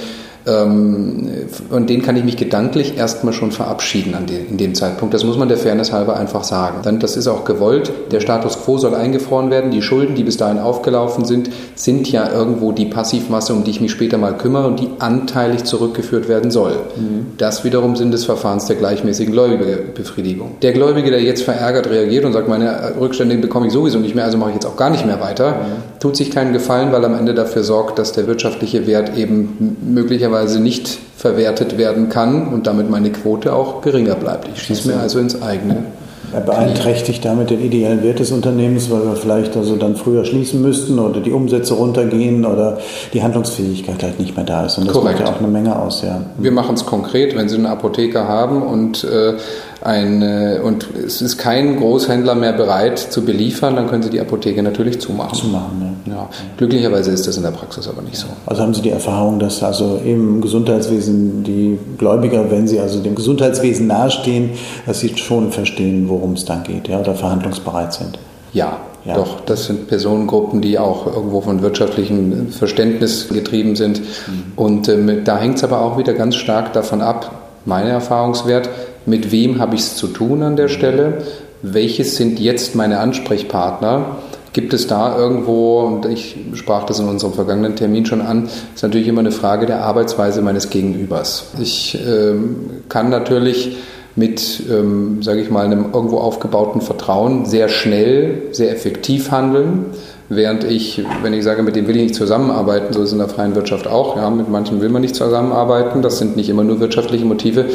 ähm, 0.48 1.29
und 1.69 1.89
den 1.89 2.01
kann 2.01 2.15
ich 2.15 2.24
mich 2.24 2.38
gedanklich 2.38 2.98
erstmal 2.98 3.34
schon 3.34 3.51
verabschieden 3.51 4.15
an 4.15 4.25
den, 4.25 4.48
in 4.48 4.58
dem 4.58 4.75
Zeitpunkt. 4.75 5.13
Das 5.13 5.24
muss 5.24 5.38
man 5.38 5.48
der 5.48 5.58
Fairness 5.58 5.91
halber 5.91 6.15
einfach 6.15 6.43
sagen. 6.43 6.79
Dann, 6.84 7.00
das 7.00 7.17
ist 7.17 7.27
auch 7.27 7.43
gewollt. 7.43 7.91
Der 8.12 8.19
Status 8.19 8.63
quo 8.63 8.77
soll 8.77 8.96
eingefroren 8.96 9.51
werden. 9.51 9.72
Die 9.72 9.81
Schulden, 9.81 10.15
die 10.15 10.24
bis 10.24 10.38
dahin 10.38 10.60
aufgelaufen 10.60 11.25
sind, 11.25 11.50
sind 11.75 12.12
ja 12.12 12.31
irgendwo 12.31 12.72
die 12.72 12.86
Passivmasse, 12.86 13.53
um 13.53 13.63
die 13.63 13.72
ich 13.72 13.81
mich 13.81 13.91
später 13.91 14.17
mal 14.17 14.38
kümmere 14.38 14.67
und 14.67 14.79
die 14.79 14.89
anteilig 15.00 15.65
zurückgeführt 15.65 16.29
werden 16.29 16.51
soll. 16.51 16.72
Mhm. 16.96 17.27
Das 17.38 17.63
wiederum 17.63 17.96
Sinn 17.96 18.12
des 18.12 18.25
Verfahrens 18.25 18.65
der 18.65 18.77
gleichmäßigen 18.77 19.34
Gläubigebefriedigung. 19.34 20.58
Der 20.62 20.72
Gläubige, 20.72 21.12
der 21.12 21.22
jetzt 21.22 21.43
verärgert 21.43 21.89
reagiert 21.89 22.25
und 22.25 22.34
sagt, 22.34 22.48
meine 22.48 22.93
Rückstände 23.00 23.38
bekomme 23.38 23.67
ich 23.67 23.74
sowieso 23.74 24.00
nicht 24.00 24.15
mehr, 24.15 24.25
also 24.25 24.38
mache 24.38 24.50
ich 24.50 24.55
jetzt 24.55 24.65
auch 24.65 24.77
gar 24.77 24.89
nicht 24.89 25.05
mehr 25.05 25.19
weiter, 25.19 25.51
mhm. 25.51 26.00
tut 26.00 26.15
sich 26.15 26.31
keinen 26.31 26.53
Gefallen, 26.53 26.91
weil 26.91 27.03
am 27.03 27.15
Ende 27.15 27.34
dafür 27.34 27.63
sorgt, 27.63 28.00
dass 28.00 28.13
der 28.13 28.27
wirtschaftliche 28.27 28.88
Wert 28.88 29.17
eben 29.17 29.77
möglicherweise 29.81 30.28
möglicherweise 30.29 30.59
nicht 30.59 31.00
verwertet 31.17 31.77
werden 31.77 32.09
kann 32.09 32.48
und 32.48 32.67
damit 32.67 32.89
meine 32.89 33.12
Quote 33.12 33.53
auch 33.53 33.81
geringer 33.81 34.15
bleibt. 34.15 34.48
Ich 34.53 34.62
schieße 34.63 34.88
mir 34.88 35.00
also 35.00 35.19
ins 35.19 35.41
eigene. 35.41 35.83
Er 36.31 36.41
beeinträchtigt 36.41 37.25
damit 37.25 37.50
den 37.50 37.59
ideellen 37.59 38.03
Wert 38.03 38.19
des 38.19 38.31
Unternehmens, 38.31 38.91
weil 38.91 39.03
wir 39.03 39.15
vielleicht 39.15 39.57
also 39.57 39.77
dann 39.77 39.95
früher 39.95 40.25
schließen 40.25 40.62
müssten 40.62 41.00
oder 41.00 41.21
die 41.21 41.31
Umsätze 41.31 41.74
runtergehen 41.74 42.45
oder 42.45 42.77
die 43.13 43.24
Handlungsfähigkeit 43.24 44.03
halt 44.03 44.19
nicht 44.19 44.36
mehr 44.36 44.45
da 44.45 44.67
ist. 44.67 44.77
Und 44.77 44.86
das 44.86 44.93
Korrekt. 44.93 45.19
macht 45.19 45.27
ja 45.27 45.36
auch 45.36 45.39
eine 45.39 45.48
Menge 45.48 45.77
aus, 45.77 46.03
ja. 46.03 46.21
Wir 46.38 46.51
machen 46.51 46.75
es 46.75 46.86
konkret, 46.86 47.36
wenn 47.36 47.50
Sie 47.50 47.55
einen 47.55 47.65
Apotheker 47.65 48.27
haben 48.27 48.62
und 48.62 49.03
äh, 49.03 49.33
ein, 49.81 50.21
äh, 50.21 50.59
und 50.63 50.88
es 50.93 51.21
ist 51.21 51.38
kein 51.38 51.77
Großhändler 51.77 52.36
mehr 52.36 52.53
bereit 52.53 53.00
zu 53.00 53.24
beliefern, 53.24 53.75
dann 53.75 53.88
können 53.88 54.03
Sie 54.03 54.09
die 54.09 54.19
Apotheke 54.19 54.62
natürlich 54.62 55.00
zumachen. 55.00 55.38
Zumachen, 55.38 55.98
ja. 56.05 56.13
ja. 56.13 56.29
Glücklicherweise 56.57 57.12
ist 57.12 57.27
das 57.27 57.38
in 57.38 57.43
der 57.43 57.51
Praxis 57.51 57.88
aber 57.88 58.01
nicht 58.01 58.17
so. 58.17 58.27
Also 58.45 58.62
haben 58.62 58.74
Sie 58.74 58.81
die 58.81 58.91
Erfahrung, 58.91 59.39
dass 59.39 59.63
also 59.63 60.01
im 60.03 60.41
Gesundheitswesen 60.41 61.43
die 61.43 61.79
Gläubiger, 61.98 62.51
wenn 62.51 62.67
sie 62.67 62.79
also 62.79 63.00
dem 63.00 63.15
Gesundheitswesen 63.15 63.88
nahestehen, 63.88 64.51
dass 64.86 65.00
sie 65.00 65.17
schon 65.17 65.51
verstehen, 65.51 66.09
worum 66.09 66.33
es 66.33 66.45
dann 66.45 66.63
geht, 66.63 66.88
ja, 66.88 67.00
oder 67.00 67.15
verhandlungsbereit 67.15 67.93
sind? 67.93 68.19
Ja, 68.53 68.77
ja. 69.05 69.15
Doch, 69.15 69.39
das 69.45 69.65
sind 69.65 69.88
Personengruppen, 69.88 70.62
die 70.62 70.77
auch 70.77 71.07
irgendwo 71.07 71.41
von 71.41 71.62
wirtschaftlichem 71.62 72.50
Verständnis 72.50 73.29
getrieben 73.29 73.75
sind. 73.75 74.01
Mhm. 74.01 74.53
Und 74.55 74.89
ähm, 74.89 75.24
da 75.24 75.38
hängt 75.38 75.57
es 75.57 75.63
aber 75.63 75.81
auch 75.81 75.98
wieder 75.98 76.13
ganz 76.13 76.36
stark 76.36 76.74
davon 76.74 77.01
ab, 77.01 77.31
mein 77.65 77.88
Erfahrungswert, 77.88 78.69
mit 79.09 79.31
wem 79.31 79.59
habe 79.59 79.75
ich 79.75 79.81
es 79.81 79.95
zu 79.95 80.07
tun 80.07 80.43
an 80.43 80.55
der 80.55 80.67
Stelle, 80.67 81.19
welches 81.61 82.15
sind 82.15 82.39
jetzt 82.39 82.75
meine 82.75 82.99
Ansprechpartner. 82.99 84.17
Gibt 84.53 84.73
es 84.73 84.87
da 84.87 85.17
irgendwo, 85.17 85.81
und 85.81 86.05
ich 86.05 86.35
sprach 86.53 86.85
das 86.85 86.99
in 86.99 87.07
unserem 87.07 87.33
vergangenen 87.33 87.75
Termin 87.75 88.05
schon 88.05 88.21
an, 88.21 88.49
ist 88.73 88.81
natürlich 88.81 89.07
immer 89.07 89.19
eine 89.19 89.31
Frage 89.31 89.65
der 89.65 89.83
Arbeitsweise 89.83 90.41
meines 90.41 90.69
Gegenübers. 90.69 91.51
Ich 91.61 91.97
ähm, 92.07 92.81
kann 92.89 93.09
natürlich 93.09 93.77
mit, 94.15 94.63
ähm, 94.69 95.21
sage 95.21 95.41
ich 95.41 95.51
mal, 95.51 95.65
einem 95.65 95.85
irgendwo 95.93 96.17
aufgebauten 96.17 96.81
Vertrauen 96.81 97.45
sehr 97.45 97.69
schnell, 97.69 98.41
sehr 98.51 98.71
effektiv 98.71 99.31
handeln. 99.31 99.85
Während 100.31 100.63
ich, 100.63 101.03
wenn 101.24 101.33
ich 101.33 101.43
sage, 101.43 101.63
mit 101.63 101.75
dem 101.75 101.88
will 101.88 101.95
ich 101.95 102.03
nicht 102.03 102.15
zusammenarbeiten, 102.15 102.93
so 102.93 103.01
ist 103.01 103.07
es 103.07 103.13
in 103.13 103.17
der 103.17 103.29
freien 103.29 103.55
Wirtschaft 103.55 103.88
auch, 103.88 104.15
ja, 104.15 104.29
mit 104.29 104.48
manchen 104.48 104.79
will 104.79 104.89
man 104.89 105.01
nicht 105.01 105.15
zusammenarbeiten, 105.15 106.03
das 106.03 106.19
sind 106.19 106.36
nicht 106.36 106.50
immer 106.50 106.63
nur 106.63 106.79
wirtschaftliche 106.79 107.25
Motive, 107.25 107.65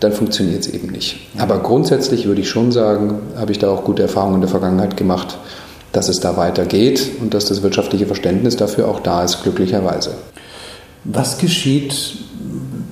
dann 0.00 0.12
funktioniert 0.12 0.60
es 0.60 0.72
eben 0.72 0.88
nicht. 0.88 1.28
Aber 1.36 1.58
grundsätzlich 1.58 2.26
würde 2.26 2.40
ich 2.40 2.48
schon 2.48 2.72
sagen, 2.72 3.18
habe 3.36 3.52
ich 3.52 3.58
da 3.58 3.68
auch 3.68 3.84
gute 3.84 4.02
Erfahrungen 4.02 4.36
in 4.36 4.40
der 4.40 4.48
Vergangenheit 4.48 4.96
gemacht, 4.96 5.36
dass 5.92 6.08
es 6.08 6.18
da 6.18 6.38
weitergeht 6.38 7.10
und 7.20 7.34
dass 7.34 7.44
das 7.44 7.62
wirtschaftliche 7.62 8.06
Verständnis 8.06 8.56
dafür 8.56 8.88
auch 8.88 9.00
da 9.00 9.22
ist, 9.22 9.42
glücklicherweise. 9.42 10.12
Was 11.04 11.36
geschieht, 11.36 11.94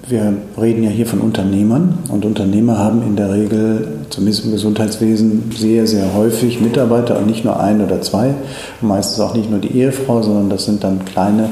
wir 0.08 0.34
reden 0.60 0.84
ja 0.84 0.90
hier 0.90 1.06
von 1.06 1.20
Unternehmern 1.20 1.98
und 2.10 2.25
Unternehmer 2.25 2.78
haben 2.78 3.02
in 3.02 3.16
der 3.16 3.32
Regel, 3.32 3.88
zumindest 4.10 4.44
im 4.44 4.52
Gesundheitswesen, 4.52 5.50
sehr, 5.56 5.86
sehr 5.86 6.14
häufig 6.14 6.60
Mitarbeiter 6.60 7.18
und 7.18 7.26
nicht 7.26 7.44
nur 7.44 7.58
ein 7.58 7.80
oder 7.80 8.00
zwei, 8.02 8.34
meistens 8.80 9.20
auch 9.20 9.34
nicht 9.34 9.50
nur 9.50 9.58
die 9.58 9.76
Ehefrau, 9.76 10.22
sondern 10.22 10.50
das 10.50 10.64
sind 10.64 10.84
dann 10.84 11.04
kleine 11.04 11.50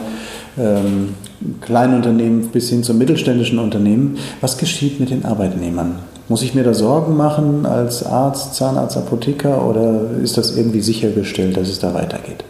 ähm, 0.58 1.14
Kleinunternehmen 1.60 2.48
bis 2.48 2.70
hin 2.70 2.82
zu 2.82 2.94
mittelständischen 2.94 3.58
Unternehmen. 3.58 4.18
Was 4.40 4.56
geschieht 4.56 5.00
mit 5.00 5.10
den 5.10 5.24
Arbeitnehmern? 5.24 5.96
Muss 6.28 6.42
ich 6.42 6.54
mir 6.54 6.62
da 6.62 6.72
Sorgen 6.72 7.16
machen 7.16 7.66
als 7.66 8.04
Arzt, 8.06 8.54
Zahnarzt, 8.54 8.96
Apotheker 8.96 9.66
oder 9.68 10.06
ist 10.22 10.38
das 10.38 10.56
irgendwie 10.56 10.80
sichergestellt, 10.80 11.56
dass 11.56 11.68
es 11.68 11.80
da 11.80 11.92
weitergeht? 11.92 12.44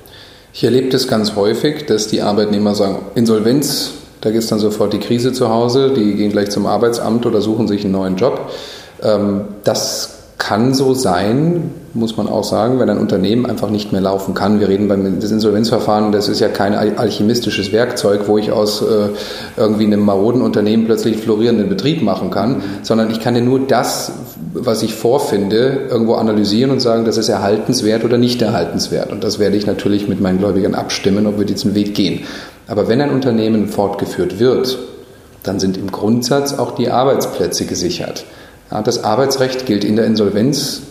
Ich 0.53 0.63
erlebe 0.63 0.91
das 0.91 1.09
ganz 1.09 1.35
häufig, 1.35 1.87
dass 1.87 2.07
die 2.07 2.23
Arbeitnehmer 2.23 2.77
sagen, 2.77 2.99
Insolvenz 3.17 3.91
da 4.25 4.31
ist 4.31 4.51
dann 4.51 4.59
sofort 4.59 4.93
die 4.95 4.99
Krise 4.99 5.33
zu 5.33 5.51
Hause, 5.51 5.93
die 5.95 6.15
gehen 6.15 6.33
gleich 6.33 6.51
zum 6.51 6.67
Arbeitsamt 6.67 7.27
oder 7.27 7.43
suchen 7.43 7.69
sich 7.69 7.85
einen 7.85 7.93
neuen 7.93 8.17
Job. 8.17 8.51
Ähm, 9.03 9.43
das 9.65 10.15
kann 10.39 10.75
so 10.75 10.95
sein, 10.95 11.71
muss 11.93 12.17
man 12.17 12.27
auch 12.27 12.43
sagen, 12.43 12.79
wenn 12.79 12.91
ein 12.91 12.99
Unternehmen 12.99 13.47
einfach 13.47 13.71
nicht 13.71 13.93
mehr 13.93 14.01
laufen 14.01 14.35
kann. 14.35 14.61
Wir 14.61 14.69
reden 14.69 14.89
beim 14.89 15.07
Insolvenzverfahren, 15.21 16.11
das 16.11 16.29
ist 16.29 16.41
ja 16.41 16.49
kein 16.49 16.75
alchemistisches 16.75 17.73
Werkzeug, 17.73 18.23
wo 18.27 18.37
ich 18.37 18.51
aus 18.51 18.83
äh, 18.83 19.09
irgendwie 19.57 19.85
einem 19.85 20.01
maroden 20.01 20.43
Unternehmen 20.43 20.87
plötzlich 20.87 21.19
florierenden 21.19 21.69
Betrieb 21.69 22.03
machen 22.03 22.31
kann, 22.31 22.63
sondern 22.83 23.11
ich 23.11 23.21
kann 23.21 23.37
ja 23.37 23.43
nur 23.43 23.61
das, 23.61 24.13
was 24.55 24.83
ich 24.83 24.95
vorfinde, 24.95 25.83
irgendwo 25.89 26.15
analysieren 26.15 26.71
und 26.71 26.81
sagen, 26.81 27.05
das 27.05 27.17
ist 27.17 27.29
erhaltenswert 27.29 28.05
oder 28.05 28.19
nicht 28.19 28.43
erhaltenswert. 28.43 29.13
Und 29.13 29.23
das 29.23 29.39
werde 29.39 29.57
ich 29.57 29.67
natürlich 29.67 30.09
mit 30.09 30.21
meinen 30.21 30.39
Gläubigern 30.39 30.75
abstimmen, 30.75 31.27
ob 31.27 31.39
wir 31.39 31.47
diesen 31.47 31.75
Weg 31.75 31.95
gehen. 31.95 32.21
Aber 32.67 32.89
wenn 32.89 33.01
ein 33.01 33.11
Unternehmen 33.11 33.69
fortgeführt 33.69 34.39
wird, 34.39 34.79
dann 35.43 35.61
sind 35.61 35.77
im 35.77 35.93
Grundsatz 35.93 36.55
auch 36.55 36.75
die 36.75 36.91
Arbeitsplätze 36.91 37.67
gesichert. 37.67 38.25
Das 38.85 39.05
Arbeitsrecht 39.05 39.67
gilt 39.67 39.85
in 39.85 39.97
der 39.97 40.07
Insolvenz 40.07 40.83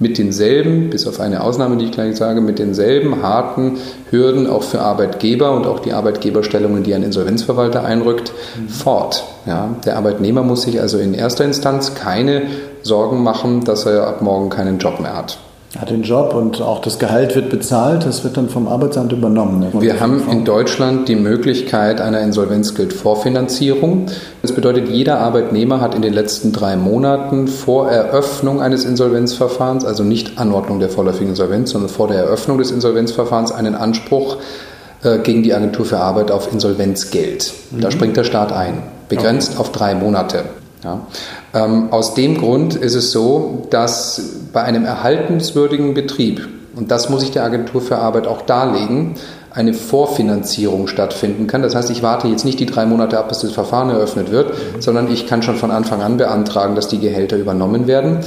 mit 0.00 0.16
denselben, 0.16 0.90
bis 0.90 1.06
auf 1.06 1.20
eine 1.20 1.42
Ausnahme, 1.42 1.76
die 1.76 1.86
ich 1.86 1.90
gleich 1.90 2.16
sage, 2.16 2.40
mit 2.40 2.58
denselben 2.58 3.22
harten 3.22 3.78
Hürden 4.10 4.46
auch 4.46 4.62
für 4.62 4.80
Arbeitgeber 4.80 5.52
und 5.52 5.66
auch 5.66 5.80
die 5.80 5.92
Arbeitgeberstellungen, 5.92 6.84
die 6.84 6.94
ein 6.94 7.02
Insolvenzverwalter 7.02 7.84
einrückt, 7.84 8.32
mhm. 8.56 8.68
fort. 8.68 9.24
Ja, 9.46 9.74
der 9.84 9.96
Arbeitnehmer 9.96 10.42
muss 10.42 10.62
sich 10.62 10.80
also 10.80 10.98
in 10.98 11.14
erster 11.14 11.44
Instanz 11.44 11.94
keine 11.94 12.42
Sorgen 12.82 13.22
machen, 13.22 13.64
dass 13.64 13.86
er 13.86 14.06
ab 14.06 14.22
morgen 14.22 14.50
keinen 14.50 14.78
Job 14.78 15.00
mehr 15.00 15.16
hat 15.16 15.38
hat 15.76 15.90
den 15.90 16.02
Job 16.02 16.34
und 16.34 16.62
auch 16.62 16.80
das 16.80 16.98
Gehalt 16.98 17.36
wird 17.36 17.50
bezahlt, 17.50 18.06
das 18.06 18.24
wird 18.24 18.38
dann 18.38 18.48
vom 18.48 18.66
Arbeitsamt 18.68 19.12
übernommen. 19.12 19.60
Ne? 19.60 19.70
Wir 19.80 20.00
haben 20.00 20.26
in 20.30 20.46
Deutschland 20.46 21.08
die 21.08 21.14
Möglichkeit 21.14 22.00
einer 22.00 22.20
Insolvenzgeldvorfinanzierung. 22.22 24.06
Das 24.40 24.52
bedeutet, 24.52 24.88
jeder 24.88 25.18
Arbeitnehmer 25.18 25.82
hat 25.82 25.94
in 25.94 26.00
den 26.00 26.14
letzten 26.14 26.52
drei 26.52 26.76
Monaten 26.76 27.48
vor 27.48 27.90
Eröffnung 27.90 28.62
eines 28.62 28.86
Insolvenzverfahrens, 28.86 29.84
also 29.84 30.04
nicht 30.04 30.38
Anordnung 30.38 30.80
der 30.80 30.88
vorläufigen 30.88 31.30
Insolvenz, 31.30 31.70
sondern 31.70 31.90
vor 31.90 32.08
der 32.08 32.16
Eröffnung 32.16 32.56
des 32.56 32.70
Insolvenzverfahrens 32.70 33.52
einen 33.52 33.74
Anspruch 33.74 34.38
äh, 35.02 35.18
gegen 35.18 35.42
die 35.42 35.52
Agentur 35.52 35.84
für 35.84 35.98
Arbeit 35.98 36.30
auf 36.30 36.50
Insolvenzgeld. 36.50 37.52
Mhm. 37.72 37.80
Da 37.82 37.90
springt 37.90 38.16
der 38.16 38.24
Staat 38.24 38.52
ein, 38.52 38.82
begrenzt 39.10 39.50
okay. 39.52 39.60
auf 39.60 39.72
drei 39.72 39.94
Monate. 39.94 40.44
Ja. 40.88 41.64
Ähm, 41.64 41.88
aus 41.92 42.14
dem 42.14 42.38
Grund 42.38 42.74
ist 42.74 42.94
es 42.94 43.12
so, 43.12 43.66
dass 43.70 44.20
bei 44.52 44.62
einem 44.62 44.84
erhaltenswürdigen 44.84 45.94
Betrieb, 45.94 46.48
und 46.76 46.90
das 46.90 47.10
muss 47.10 47.22
ich 47.22 47.30
der 47.30 47.44
Agentur 47.44 47.80
für 47.80 47.98
Arbeit 47.98 48.26
auch 48.26 48.42
darlegen, 48.42 49.16
eine 49.50 49.74
Vorfinanzierung 49.74 50.86
stattfinden 50.86 51.46
kann. 51.46 51.62
Das 51.62 51.74
heißt, 51.74 51.90
ich 51.90 52.02
warte 52.02 52.28
jetzt 52.28 52.44
nicht 52.44 52.60
die 52.60 52.66
drei 52.66 52.86
Monate 52.86 53.18
ab, 53.18 53.28
bis 53.28 53.40
das 53.40 53.50
Verfahren 53.50 53.90
eröffnet 53.90 54.30
wird, 54.30 54.50
mhm. 54.50 54.80
sondern 54.80 55.10
ich 55.12 55.26
kann 55.26 55.42
schon 55.42 55.56
von 55.56 55.70
Anfang 55.70 56.00
an 56.00 56.16
beantragen, 56.16 56.76
dass 56.76 56.86
die 56.86 57.00
Gehälter 57.00 57.36
übernommen 57.36 57.86
werden. 57.86 58.18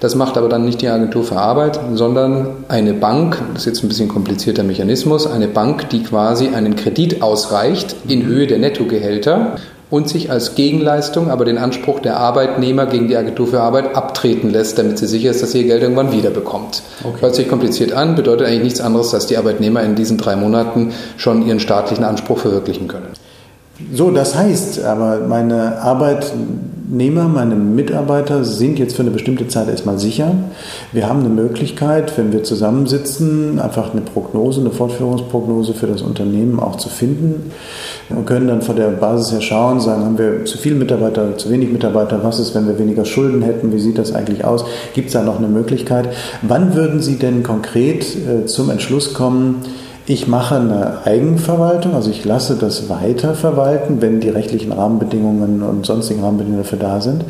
Das 0.00 0.16
macht 0.16 0.36
aber 0.36 0.48
dann 0.48 0.64
nicht 0.64 0.82
die 0.82 0.88
Agentur 0.88 1.22
für 1.22 1.36
Arbeit, 1.36 1.78
sondern 1.94 2.64
eine 2.68 2.94
Bank, 2.94 3.40
das 3.52 3.62
ist 3.62 3.66
jetzt 3.66 3.84
ein 3.84 3.88
bisschen 3.88 4.08
komplizierter 4.08 4.64
Mechanismus, 4.64 5.26
eine 5.26 5.46
Bank, 5.46 5.90
die 5.90 6.02
quasi 6.02 6.48
einen 6.48 6.74
Kredit 6.74 7.22
ausreicht 7.22 7.94
in 8.08 8.26
Höhe 8.26 8.46
der 8.46 8.58
Nettogehälter 8.58 9.56
und 9.90 10.08
sich 10.08 10.30
als 10.30 10.54
Gegenleistung 10.54 11.30
aber 11.30 11.44
den 11.44 11.58
Anspruch 11.58 12.00
der 12.00 12.16
Arbeitnehmer 12.16 12.86
gegen 12.86 13.08
die 13.08 13.16
Agentur 13.16 13.48
für 13.48 13.60
Arbeit 13.60 13.96
abtreten 13.96 14.50
lässt, 14.50 14.78
damit 14.78 14.98
sie 14.98 15.06
sicher 15.06 15.30
ist, 15.30 15.42
dass 15.42 15.52
sie 15.52 15.62
ihr 15.62 15.66
Geld 15.66 15.82
irgendwann 15.82 16.12
wiederbekommt. 16.12 16.82
Okay. 17.02 17.20
Hört 17.20 17.34
sich 17.34 17.48
kompliziert 17.48 17.92
an, 17.92 18.14
bedeutet 18.14 18.46
eigentlich 18.46 18.62
nichts 18.62 18.80
anderes, 18.80 19.10
dass 19.10 19.26
die 19.26 19.36
Arbeitnehmer 19.36 19.82
in 19.82 19.96
diesen 19.96 20.16
drei 20.16 20.36
Monaten 20.36 20.92
schon 21.16 21.46
ihren 21.46 21.60
staatlichen 21.60 22.04
Anspruch 22.04 22.38
verwirklichen 22.38 22.88
können. 22.88 23.08
So, 23.92 24.10
das 24.10 24.34
heißt 24.34 24.84
aber, 24.84 25.20
meine 25.26 25.82
Arbeitnehmer, 26.90 27.28
meine 27.28 27.54
Mitarbeiter 27.54 28.42
sind 28.42 28.80
jetzt 28.80 28.96
für 28.96 29.02
eine 29.02 29.12
bestimmte 29.12 29.46
Zeit 29.46 29.68
erstmal 29.68 30.00
sicher. 30.00 30.34
Wir 30.90 31.08
haben 31.08 31.20
eine 31.20 31.28
Möglichkeit, 31.28 32.18
wenn 32.18 32.32
wir 32.32 32.42
zusammensitzen, 32.42 33.60
einfach 33.60 33.92
eine 33.92 34.00
Prognose, 34.00 34.60
eine 34.60 34.70
Fortführungsprognose 34.70 35.72
für 35.72 35.86
das 35.86 36.02
Unternehmen 36.02 36.58
auch 36.58 36.74
zu 36.76 36.88
finden 36.88 37.52
und 38.08 38.26
können 38.26 38.48
dann 38.48 38.60
von 38.60 38.74
der 38.74 38.88
Basis 38.88 39.30
her 39.30 39.40
schauen, 39.40 39.80
sagen, 39.80 40.04
haben 40.04 40.18
wir 40.18 40.44
zu 40.46 40.58
viele 40.58 40.74
Mitarbeiter, 40.74 41.36
zu 41.36 41.50
wenig 41.50 41.70
Mitarbeiter, 41.70 42.24
was 42.24 42.40
ist, 42.40 42.56
wenn 42.56 42.66
wir 42.66 42.76
weniger 42.80 43.04
Schulden 43.04 43.42
hätten, 43.42 43.72
wie 43.72 43.78
sieht 43.78 43.96
das 43.96 44.12
eigentlich 44.12 44.44
aus, 44.44 44.64
gibt 44.92 45.08
es 45.08 45.12
da 45.12 45.22
noch 45.22 45.38
eine 45.38 45.48
Möglichkeit. 45.48 46.08
Wann 46.42 46.74
würden 46.74 47.00
Sie 47.00 47.20
denn 47.20 47.44
konkret 47.44 48.04
äh, 48.16 48.46
zum 48.46 48.68
Entschluss 48.68 49.14
kommen, 49.14 49.62
ich 50.10 50.26
mache 50.26 50.56
eine 50.56 50.98
Eigenverwaltung, 51.04 51.94
also 51.94 52.10
ich 52.10 52.24
lasse 52.24 52.56
das 52.56 52.88
weiterverwalten, 52.88 54.02
wenn 54.02 54.18
die 54.18 54.28
rechtlichen 54.28 54.72
Rahmenbedingungen 54.72 55.62
und 55.62 55.86
sonstigen 55.86 56.20
Rahmenbedingungen 56.20 56.64
dafür 56.64 56.80
da 56.80 57.00
sind. 57.00 57.24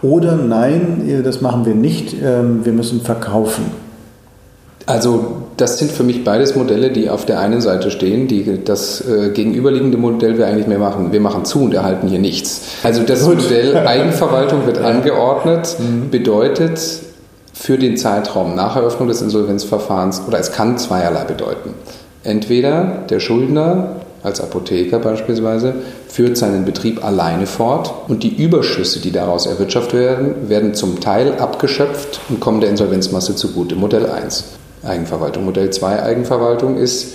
Oder 0.00 0.36
nein, 0.36 1.02
äh, 1.08 1.22
das 1.22 1.40
machen 1.40 1.66
wir 1.66 1.74
nicht, 1.74 2.14
ähm, 2.22 2.64
wir 2.64 2.72
müssen 2.72 3.00
verkaufen. 3.00 3.64
Also 4.86 5.38
das 5.56 5.78
sind 5.78 5.90
für 5.90 6.04
mich 6.04 6.22
beides 6.22 6.54
Modelle, 6.54 6.92
die 6.92 7.10
auf 7.10 7.26
der 7.26 7.40
einen 7.40 7.60
Seite 7.60 7.90
stehen. 7.90 8.28
Die, 8.28 8.64
das 8.64 9.04
äh, 9.08 9.30
gegenüberliegende 9.30 9.98
Modell 9.98 10.38
wir 10.38 10.46
eigentlich 10.46 10.68
mehr 10.68 10.78
machen. 10.78 11.10
Wir 11.10 11.20
machen 11.20 11.44
zu 11.44 11.64
und 11.64 11.74
erhalten 11.74 12.06
hier 12.06 12.20
nichts. 12.20 12.62
Also 12.84 13.02
das 13.02 13.24
Gut. 13.24 13.42
Modell 13.42 13.76
Eigenverwaltung 13.86 14.66
wird 14.66 14.78
angeordnet, 14.78 15.76
mhm. 15.80 16.10
bedeutet 16.10 16.80
für 17.52 17.76
den 17.76 17.96
Zeitraum 17.96 18.54
nach 18.54 18.76
Eröffnung 18.76 19.08
des 19.08 19.20
Insolvenzverfahrens, 19.20 20.22
oder 20.28 20.38
es 20.38 20.52
kann 20.52 20.78
zweierlei 20.78 21.24
bedeuten. 21.24 21.74
Entweder 22.22 23.04
der 23.08 23.20
Schuldner 23.20 23.96
als 24.22 24.40
Apotheker 24.40 24.98
beispielsweise 24.98 25.74
führt 26.08 26.36
seinen 26.36 26.64
Betrieb 26.64 27.02
alleine 27.04 27.46
fort 27.46 27.92
und 28.08 28.22
die 28.22 28.42
Überschüsse, 28.42 29.00
die 29.00 29.12
daraus 29.12 29.46
erwirtschaftet 29.46 29.98
werden, 29.98 30.48
werden 30.48 30.74
zum 30.74 31.00
Teil 31.00 31.34
abgeschöpft 31.38 32.20
und 32.28 32.40
kommen 32.40 32.60
der 32.60 32.70
Insolvenzmasse 32.70 33.34
zugute. 33.36 33.76
Modell 33.76 34.06
1 34.06 34.44
Eigenverwaltung. 34.82 35.44
Modell 35.46 35.70
2 35.70 36.02
Eigenverwaltung 36.02 36.76
ist, 36.76 37.14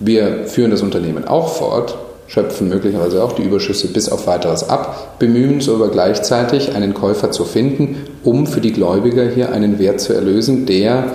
wir 0.00 0.46
führen 0.46 0.70
das 0.70 0.82
Unternehmen 0.82 1.26
auch 1.26 1.48
fort, 1.54 1.96
schöpfen 2.26 2.68
möglicherweise 2.68 3.24
auch 3.24 3.32
die 3.32 3.42
Überschüsse 3.42 3.88
bis 3.88 4.10
auf 4.10 4.26
weiteres 4.26 4.68
ab, 4.68 5.18
bemühen 5.18 5.54
uns 5.54 5.68
aber 5.68 5.88
gleichzeitig 5.88 6.74
einen 6.74 6.92
Käufer 6.92 7.30
zu 7.30 7.44
finden, 7.44 7.96
um 8.22 8.46
für 8.46 8.60
die 8.60 8.72
Gläubiger 8.72 9.26
hier 9.28 9.52
einen 9.52 9.78
Wert 9.78 10.00
zu 10.00 10.12
erlösen, 10.12 10.66
der 10.66 11.12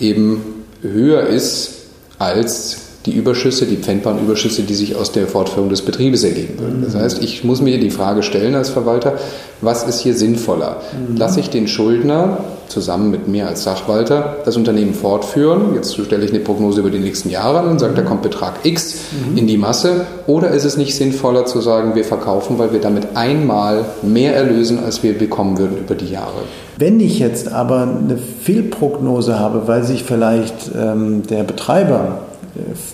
eben 0.00 0.64
höher 0.80 1.24
ist 1.26 1.83
als 2.18 2.83
die 3.06 3.12
Überschüsse, 3.12 3.66
die 3.66 3.76
pfändbaren 3.76 4.18
Überschüsse, 4.18 4.62
die 4.62 4.74
sich 4.74 4.96
aus 4.96 5.12
der 5.12 5.26
Fortführung 5.26 5.68
des 5.68 5.82
Betriebes 5.82 6.24
ergeben 6.24 6.58
würden. 6.58 6.82
Das 6.82 6.94
heißt, 6.94 7.22
ich 7.22 7.44
muss 7.44 7.60
mir 7.60 7.78
die 7.78 7.90
Frage 7.90 8.22
stellen 8.22 8.54
als 8.54 8.70
Verwalter, 8.70 9.18
was 9.60 9.84
ist 9.84 10.00
hier 10.00 10.14
sinnvoller? 10.14 10.80
Mhm. 11.10 11.16
Lasse 11.16 11.40
ich 11.40 11.50
den 11.50 11.68
Schuldner 11.68 12.38
zusammen 12.68 13.10
mit 13.10 13.28
mir 13.28 13.46
als 13.46 13.62
Sachwalter 13.62 14.38
das 14.46 14.56
Unternehmen 14.56 14.94
fortführen? 14.94 15.74
Jetzt 15.74 15.94
stelle 15.94 16.24
ich 16.24 16.30
eine 16.30 16.40
Prognose 16.40 16.80
über 16.80 16.88
die 16.88 16.98
nächsten 16.98 17.28
Jahre 17.28 17.60
an 17.60 17.68
und 17.68 17.78
sage, 17.78 17.92
da 17.92 18.00
kommt 18.00 18.22
Betrag 18.22 18.60
X 18.64 18.94
mhm. 19.30 19.36
in 19.36 19.46
die 19.46 19.58
Masse. 19.58 20.06
Oder 20.26 20.52
ist 20.52 20.64
es 20.64 20.78
nicht 20.78 20.96
sinnvoller 20.96 21.44
zu 21.44 21.60
sagen, 21.60 21.94
wir 21.94 22.04
verkaufen, 22.04 22.58
weil 22.58 22.72
wir 22.72 22.80
damit 22.80 23.16
einmal 23.16 23.84
mehr 24.00 24.34
erlösen, 24.34 24.78
als 24.82 25.02
wir 25.02 25.18
bekommen 25.18 25.58
würden 25.58 25.76
über 25.76 25.94
die 25.94 26.08
Jahre? 26.08 26.42
Wenn 26.78 27.00
ich 27.00 27.18
jetzt 27.18 27.52
aber 27.52 27.82
eine 27.82 28.16
Fehlprognose 28.16 29.38
habe, 29.38 29.68
weil 29.68 29.84
sich 29.84 30.04
vielleicht 30.04 30.70
ähm, 30.74 31.22
der 31.28 31.44
Betreiber 31.44 32.22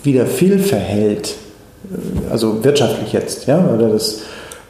wieder 0.03 0.25
viel 0.25 0.59
verhält, 0.59 1.35
äh, 1.91 2.31
also 2.31 2.63
wirtschaftlich 2.63 3.13
jetzt, 3.13 3.47
ja, 3.47 3.63
oder 3.73 3.89
das 3.89 4.21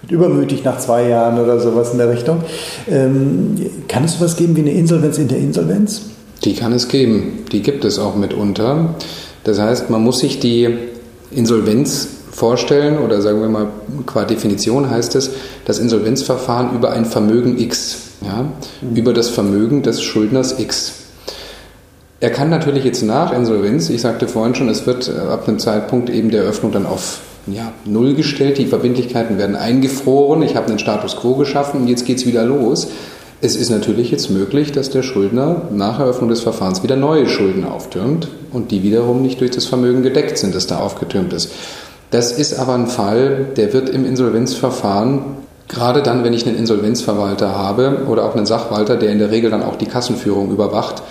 übermütig 0.09 0.63
nach 0.63 0.79
zwei 0.79 1.07
Jahren 1.07 1.39
oder 1.39 1.59
sowas 1.59 1.91
in 1.91 1.99
der 1.99 2.09
Richtung. 2.09 2.43
Ähm, 2.89 3.55
kann 3.87 4.03
es 4.03 4.13
sowas 4.13 4.35
geben 4.35 4.55
wie 4.55 4.61
eine 4.61 4.71
Insolvenz 4.71 5.17
in 5.17 5.27
der 5.27 5.37
Insolvenz? 5.37 6.01
Die 6.43 6.55
kann 6.55 6.73
es 6.73 6.87
geben. 6.87 7.45
Die 7.51 7.61
gibt 7.61 7.85
es 7.85 7.99
auch 7.99 8.15
mitunter. 8.15 8.95
Das 9.43 9.59
heißt, 9.59 9.89
man 9.89 10.01
muss 10.01 10.19
sich 10.19 10.39
die 10.39 10.69
Insolvenz 11.31 12.07
vorstellen 12.31 12.97
oder 12.97 13.21
sagen 13.21 13.41
wir 13.41 13.49
mal, 13.49 13.67
qua 14.05 14.23
Definition 14.25 14.89
heißt 14.89 15.15
es, 15.15 15.31
das 15.65 15.79
Insolvenzverfahren 15.79 16.75
über 16.75 16.91
ein 16.91 17.05
Vermögen 17.05 17.59
X, 17.59 17.97
ja, 18.21 18.45
mhm. 18.81 18.95
über 18.95 19.13
das 19.13 19.29
Vermögen 19.29 19.83
des 19.83 20.01
Schuldners 20.01 20.59
X. 20.59 20.93
Er 22.21 22.29
kann 22.29 22.51
natürlich 22.51 22.83
jetzt 22.83 23.01
nach 23.01 23.33
Insolvenz, 23.33 23.89
ich 23.89 23.99
sagte 23.99 24.27
vorhin 24.27 24.53
schon, 24.53 24.69
es 24.69 24.85
wird 24.85 25.09
äh, 25.09 25.19
ab 25.31 25.47
einem 25.47 25.57
Zeitpunkt 25.57 26.07
eben 26.11 26.29
der 26.29 26.43
Eröffnung 26.43 26.71
dann 26.71 26.85
auf 26.85 27.21
ja, 27.47 27.73
Null 27.83 28.13
gestellt, 28.13 28.59
die 28.59 28.67
Verbindlichkeiten 28.67 29.39
werden 29.39 29.55
eingefroren, 29.55 30.43
ich 30.43 30.55
habe 30.55 30.67
einen 30.67 30.77
Status 30.77 31.17
quo 31.17 31.33
geschaffen 31.33 31.81
und 31.81 31.87
jetzt 31.87 32.05
geht 32.05 32.17
es 32.17 32.27
wieder 32.27 32.45
los. 32.45 32.89
Es 33.41 33.55
ist 33.55 33.71
natürlich 33.71 34.11
jetzt 34.11 34.29
möglich, 34.29 34.71
dass 34.71 34.91
der 34.91 35.01
Schuldner 35.01 35.63
nach 35.71 35.99
Eröffnung 35.99 36.29
des 36.29 36.41
Verfahrens 36.41 36.83
wieder 36.83 36.95
neue 36.95 37.27
Schulden 37.27 37.65
auftürmt 37.65 38.27
und 38.51 38.69
die 38.69 38.83
wiederum 38.83 39.23
nicht 39.23 39.41
durch 39.41 39.49
das 39.49 39.65
Vermögen 39.65 40.03
gedeckt 40.03 40.37
sind, 40.37 40.53
das 40.53 40.67
da 40.67 40.77
aufgetürmt 40.77 41.33
ist. 41.33 41.51
Das 42.11 42.31
ist 42.31 42.59
aber 42.59 42.75
ein 42.75 42.85
Fall, 42.85 43.47
der 43.57 43.73
wird 43.73 43.89
im 43.89 44.05
Insolvenzverfahren, 44.05 45.21
gerade 45.67 46.03
dann, 46.03 46.23
wenn 46.23 46.33
ich 46.33 46.45
einen 46.45 46.57
Insolvenzverwalter 46.57 47.57
habe 47.57 48.03
oder 48.07 48.25
auch 48.25 48.35
einen 48.35 48.45
Sachwalter, 48.45 48.95
der 48.95 49.11
in 49.11 49.17
der 49.17 49.31
Regel 49.31 49.49
dann 49.49 49.63
auch 49.63 49.75
die 49.75 49.87
Kassenführung 49.87 50.51
überwacht, 50.51 51.01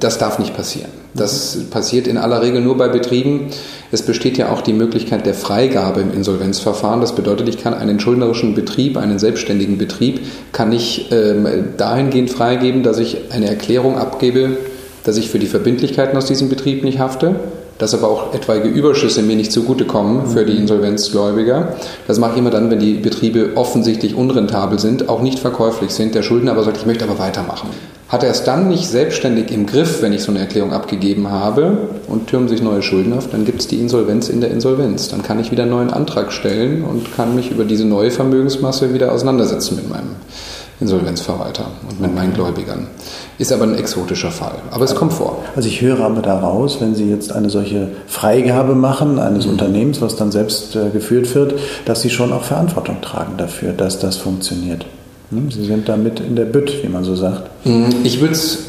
das 0.00 0.18
darf 0.18 0.38
nicht 0.38 0.56
passieren. 0.56 0.90
Das 1.14 1.58
passiert 1.70 2.06
in 2.06 2.16
aller 2.16 2.42
Regel 2.42 2.62
nur 2.62 2.76
bei 2.76 2.88
Betrieben. 2.88 3.48
Es 3.92 4.02
besteht 4.02 4.38
ja 4.38 4.50
auch 4.50 4.62
die 4.62 4.72
Möglichkeit 4.72 5.26
der 5.26 5.34
Freigabe 5.34 6.00
im 6.00 6.12
Insolvenzverfahren. 6.14 7.00
Das 7.00 7.14
bedeutet, 7.14 7.48
ich 7.48 7.62
kann 7.62 7.74
einen 7.74 8.00
schuldnerischen 8.00 8.54
Betrieb, 8.54 8.96
einen 8.96 9.18
selbstständigen 9.18 9.76
Betrieb, 9.76 10.20
kann 10.52 10.72
ich 10.72 11.10
ähm, 11.12 11.46
dahingehend 11.76 12.30
freigeben, 12.30 12.82
dass 12.82 12.98
ich 12.98 13.18
eine 13.30 13.48
Erklärung 13.48 13.98
abgebe, 13.98 14.56
dass 15.04 15.18
ich 15.18 15.30
für 15.30 15.38
die 15.38 15.46
Verbindlichkeiten 15.46 16.16
aus 16.16 16.26
diesem 16.26 16.48
Betrieb 16.48 16.82
nicht 16.82 16.98
hafte, 16.98 17.36
dass 17.78 17.92
aber 17.92 18.08
auch 18.08 18.34
etwaige 18.34 18.68
Überschüsse 18.68 19.22
mir 19.22 19.36
nicht 19.36 19.52
zugutekommen 19.52 20.26
für 20.26 20.46
die 20.46 20.56
Insolvenzgläubiger. 20.56 21.76
Das 22.06 22.18
mache 22.18 22.32
ich 22.32 22.38
immer 22.38 22.50
dann, 22.50 22.70
wenn 22.70 22.78
die 22.78 22.94
Betriebe 22.94 23.50
offensichtlich 23.56 24.14
unrentabel 24.14 24.78
sind, 24.78 25.10
auch 25.10 25.20
nicht 25.20 25.38
verkäuflich 25.38 25.90
sind, 25.90 26.14
der 26.14 26.22
Schuldner 26.22 26.52
aber 26.52 26.64
sagt, 26.64 26.78
ich 26.78 26.86
möchte 26.86 27.04
aber 27.04 27.18
weitermachen. 27.18 27.68
Hat 28.08 28.22
er 28.22 28.30
es 28.30 28.44
dann 28.44 28.68
nicht 28.68 28.86
selbstständig 28.88 29.50
im 29.50 29.66
Griff, 29.66 30.00
wenn 30.00 30.12
ich 30.12 30.22
so 30.22 30.30
eine 30.30 30.38
Erklärung 30.38 30.72
abgegeben 30.72 31.28
habe 31.30 31.88
und 32.06 32.28
türmen 32.28 32.48
sich 32.48 32.62
neue 32.62 32.82
Schulden 32.82 33.12
auf, 33.12 33.28
dann 33.30 33.44
gibt 33.44 33.60
es 33.60 33.66
die 33.66 33.80
Insolvenz 33.80 34.28
in 34.28 34.40
der 34.40 34.50
Insolvenz. 34.50 35.08
Dann 35.08 35.22
kann 35.22 35.40
ich 35.40 35.50
wieder 35.50 35.64
einen 35.64 35.72
neuen 35.72 35.90
Antrag 35.92 36.32
stellen 36.32 36.84
und 36.84 37.16
kann 37.16 37.34
mich 37.34 37.50
über 37.50 37.64
diese 37.64 37.84
neue 37.84 38.12
Vermögensmasse 38.12 38.94
wieder 38.94 39.10
auseinandersetzen 39.10 39.74
mit 39.74 39.90
meinem 39.90 40.14
Insolvenzverwalter 40.78 41.66
und 41.88 42.00
mit 42.00 42.14
meinen 42.14 42.34
Gläubigern. 42.34 42.86
Ist 43.38 43.50
aber 43.50 43.64
ein 43.64 43.76
exotischer 43.76 44.30
Fall. 44.30 44.56
Aber 44.70 44.84
es 44.84 44.94
kommt 44.94 45.12
vor. 45.12 45.42
Also 45.56 45.68
ich 45.68 45.80
höre 45.80 46.00
aber 46.00 46.22
daraus, 46.22 46.80
wenn 46.80 46.94
Sie 46.94 47.10
jetzt 47.10 47.32
eine 47.32 47.50
solche 47.50 47.88
Freigabe 48.06 48.74
machen 48.74 49.18
eines 49.18 49.46
mhm. 49.46 49.52
Unternehmens, 49.52 50.00
was 50.00 50.16
dann 50.16 50.30
selbst 50.30 50.76
äh, 50.76 50.90
geführt 50.90 51.34
wird, 51.34 51.58
dass 51.86 52.02
Sie 52.02 52.10
schon 52.10 52.32
auch 52.32 52.44
Verantwortung 52.44 53.00
tragen 53.00 53.36
dafür, 53.36 53.72
dass 53.72 53.98
das 53.98 54.16
funktioniert. 54.16 54.86
Hm? 55.30 55.50
Sie 55.50 55.64
sind 55.64 55.88
damit 55.88 56.20
in 56.20 56.36
der 56.36 56.44
Bütt, 56.44 56.82
wie 56.82 56.88
man 56.88 57.04
so 57.04 57.16
sagt. 57.16 57.50
Mhm. 57.66 57.88
Ich 58.04 58.20
würde 58.20 58.34
es 58.34 58.66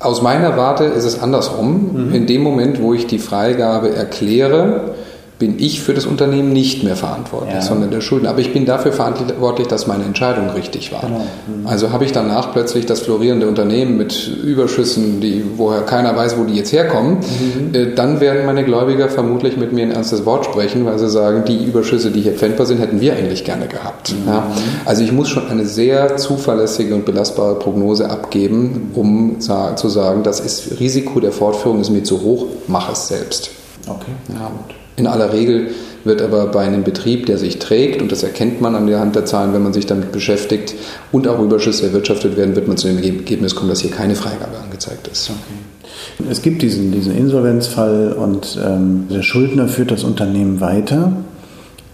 aus 0.00 0.20
meiner 0.20 0.56
Warte 0.56 0.84
ist 0.84 1.04
es 1.04 1.20
andersrum. 1.20 2.08
Mhm. 2.08 2.14
In 2.14 2.26
dem 2.26 2.42
Moment, 2.42 2.80
wo 2.82 2.92
ich 2.92 3.06
die 3.06 3.18
Freigabe 3.18 3.94
erkläre, 3.94 4.94
bin 5.38 5.58
ich 5.58 5.82
für 5.82 5.94
das 5.94 6.06
Unternehmen 6.06 6.52
nicht 6.52 6.84
mehr 6.84 6.94
verantwortlich, 6.94 7.54
ja. 7.54 7.60
sondern 7.60 7.90
der 7.90 8.00
Schuldner. 8.00 8.30
Aber 8.30 8.38
ich 8.38 8.52
bin 8.52 8.66
dafür 8.66 8.92
verantwortlich, 8.92 9.66
dass 9.66 9.88
meine 9.88 10.04
Entscheidung 10.04 10.50
richtig 10.50 10.92
war. 10.92 11.00
Genau. 11.00 11.26
Mhm. 11.48 11.66
Also 11.66 11.90
habe 11.90 12.04
ich 12.04 12.12
danach 12.12 12.52
plötzlich 12.52 12.86
das 12.86 13.00
florierende 13.00 13.48
Unternehmen 13.48 13.96
mit 13.96 14.28
Überschüssen, 14.28 15.20
die 15.20 15.44
woher 15.56 15.82
keiner 15.82 16.14
weiß, 16.14 16.38
wo 16.38 16.44
die 16.44 16.54
jetzt 16.54 16.72
herkommen, 16.72 17.18
mhm. 17.18 17.74
äh, 17.74 17.94
dann 17.94 18.20
werden 18.20 18.46
meine 18.46 18.64
Gläubiger 18.64 19.08
vermutlich 19.08 19.56
mit 19.56 19.72
mir 19.72 19.82
ein 19.82 19.90
ernstes 19.90 20.24
Wort 20.24 20.44
sprechen, 20.44 20.86
weil 20.86 21.00
sie 21.00 21.10
sagen, 21.10 21.44
die 21.44 21.64
Überschüsse, 21.64 22.12
die 22.12 22.20
hier 22.20 22.34
pfändbar 22.34 22.66
sind, 22.66 22.78
hätten 22.78 23.00
wir 23.00 23.14
eigentlich 23.14 23.44
gerne 23.44 23.66
gehabt. 23.66 24.12
Mhm. 24.12 24.28
Ja? 24.28 24.46
Also 24.84 25.02
ich 25.02 25.10
muss 25.10 25.28
schon 25.28 25.48
eine 25.48 25.66
sehr 25.66 26.16
zuverlässige 26.16 26.94
und 26.94 27.04
belastbare 27.04 27.58
Prognose 27.58 28.08
abgeben, 28.08 28.92
um 28.94 29.40
zu 29.40 29.88
sagen, 29.88 30.22
das 30.22 30.38
ist 30.40 30.78
Risiko 30.78 31.18
der 31.18 31.32
Fortführung 31.32 31.80
ist 31.80 31.90
mir 31.90 32.04
zu 32.04 32.22
hoch, 32.22 32.46
mach 32.68 32.92
es 32.92 33.08
selbst. 33.08 33.50
Okay. 33.86 34.12
Ja. 34.28 34.48
Gut. 34.48 34.83
In 34.96 35.06
aller 35.06 35.32
Regel 35.32 35.70
wird 36.04 36.22
aber 36.22 36.46
bei 36.46 36.60
einem 36.60 36.84
Betrieb, 36.84 37.26
der 37.26 37.38
sich 37.38 37.58
trägt, 37.58 38.00
und 38.00 38.12
das 38.12 38.22
erkennt 38.22 38.60
man 38.60 38.74
an 38.74 38.86
der 38.86 39.00
Hand 39.00 39.16
der 39.16 39.24
Zahlen, 39.24 39.54
wenn 39.54 39.62
man 39.62 39.72
sich 39.72 39.86
damit 39.86 40.12
beschäftigt 40.12 40.74
und 41.10 41.26
auch 41.26 41.40
Überschüsse 41.40 41.86
erwirtschaftet 41.86 42.36
werden, 42.36 42.54
wird 42.54 42.68
man 42.68 42.76
zu 42.76 42.88
dem 42.88 42.98
Ergebnis 42.98 43.54
kommen, 43.54 43.70
dass 43.70 43.80
hier 43.80 43.90
keine 43.90 44.14
Freigabe 44.14 44.58
angezeigt 44.62 45.08
ist. 45.08 45.30
Okay. 45.30 46.28
Es 46.30 46.42
gibt 46.42 46.62
diesen, 46.62 46.92
diesen 46.92 47.16
Insolvenzfall 47.16 48.12
und 48.12 48.58
ähm, 48.64 49.06
der 49.10 49.22
Schuldner 49.22 49.68
führt 49.68 49.90
das 49.90 50.04
Unternehmen 50.04 50.60
weiter. 50.60 51.12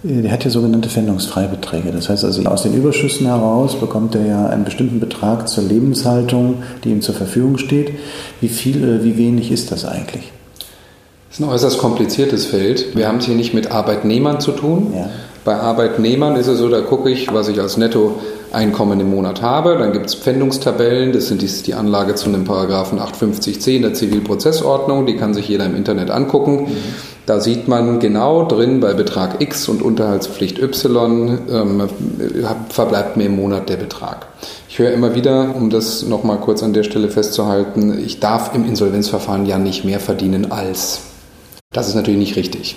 Der 0.03 0.33
hat 0.33 0.45
ja 0.45 0.51
sogenannte 0.51 0.89
Pfändungsfreibeträge. 0.89 1.93
Das 1.93 2.09
heißt 2.09 2.25
also, 2.25 2.43
aus 2.45 2.63
den 2.63 2.75
Überschüssen 2.75 3.27
heraus 3.27 3.79
bekommt 3.79 4.15
er 4.15 4.25
ja 4.25 4.47
einen 4.47 4.65
bestimmten 4.65 4.99
Betrag 4.99 5.49
zur 5.49 5.65
Lebenshaltung, 5.65 6.63
die 6.85 6.91
ihm 6.91 7.03
zur 7.03 7.15
Verfügung 7.15 7.59
steht. 7.59 7.93
Wie 8.41 8.49
viel, 8.49 8.83
äh, 8.83 9.05
wie 9.05 9.19
wenig 9.19 9.53
ist 9.53 9.71
das 9.73 9.85
eigentlich? 9.85 10.33
Das 11.31 11.39
ist 11.39 11.47
ein 11.47 11.49
äußerst 11.49 11.79
kompliziertes 11.79 12.45
Feld. 12.45 12.97
Wir 12.97 13.07
haben 13.07 13.19
es 13.19 13.27
hier 13.27 13.37
nicht 13.37 13.55
mit 13.55 13.71
Arbeitnehmern 13.71 14.41
zu 14.41 14.51
tun. 14.51 14.93
Ja. 14.97 15.09
Bei 15.45 15.55
Arbeitnehmern 15.55 16.35
ist 16.35 16.49
es 16.49 16.59
so, 16.59 16.69
da 16.69 16.81
gucke 16.81 17.09
ich, 17.09 17.33
was 17.33 17.47
ich 17.47 17.61
als 17.61 17.77
Nettoeinkommen 17.77 18.99
im 18.99 19.11
Monat 19.11 19.41
habe. 19.41 19.79
Dann 19.79 19.93
gibt 19.93 20.07
es 20.07 20.17
Pfändungstabellen, 20.17 21.13
das 21.13 21.29
sind 21.29 21.41
die, 21.41 21.47
die 21.47 21.75
Anlage 21.75 22.17
zu 22.17 22.29
einem 22.29 22.45
Paragraphen 22.45 22.99
850c 22.99 23.81
der 23.81 23.95
Zivilprozessordnung, 23.95 25.07
die 25.07 25.17
kann 25.17 25.33
sich 25.33 25.47
jeder 25.47 25.67
im 25.67 25.77
Internet 25.77 26.11
angucken. 26.11 26.65
Mhm. 26.65 26.77
Da 27.27 27.39
sieht 27.39 27.69
man 27.69 28.01
genau 28.01 28.45
drin, 28.45 28.81
bei 28.81 28.93
Betrag 28.93 29.41
X 29.41 29.69
und 29.69 29.83
Unterhaltspflicht 29.83 30.59
Y 30.59 31.39
ähm, 31.49 31.89
verbleibt 32.71 33.17
mir 33.17 33.27
im 33.27 33.37
Monat 33.37 33.69
der 33.69 33.77
Betrag. 33.77 34.27
Ich 34.69 34.81
höre 34.81 34.91
immer 34.91 35.15
wieder, 35.15 35.55
um 35.55 35.71
das 35.71 36.03
nochmal 36.03 36.39
kurz 36.39 36.65
an 36.65 36.73
der 36.73 36.83
Stelle 36.83 37.09
festzuhalten, 37.09 37.97
ich 38.05 38.19
darf 38.19 38.53
im 38.53 38.65
Insolvenzverfahren 38.65 39.47
ja 39.47 39.59
nicht 39.59 39.85
mehr 39.85 40.01
verdienen 40.01 40.51
als. 40.51 41.03
Das 41.73 41.87
ist 41.87 41.95
natürlich 41.95 42.19
nicht 42.19 42.35
richtig. 42.35 42.75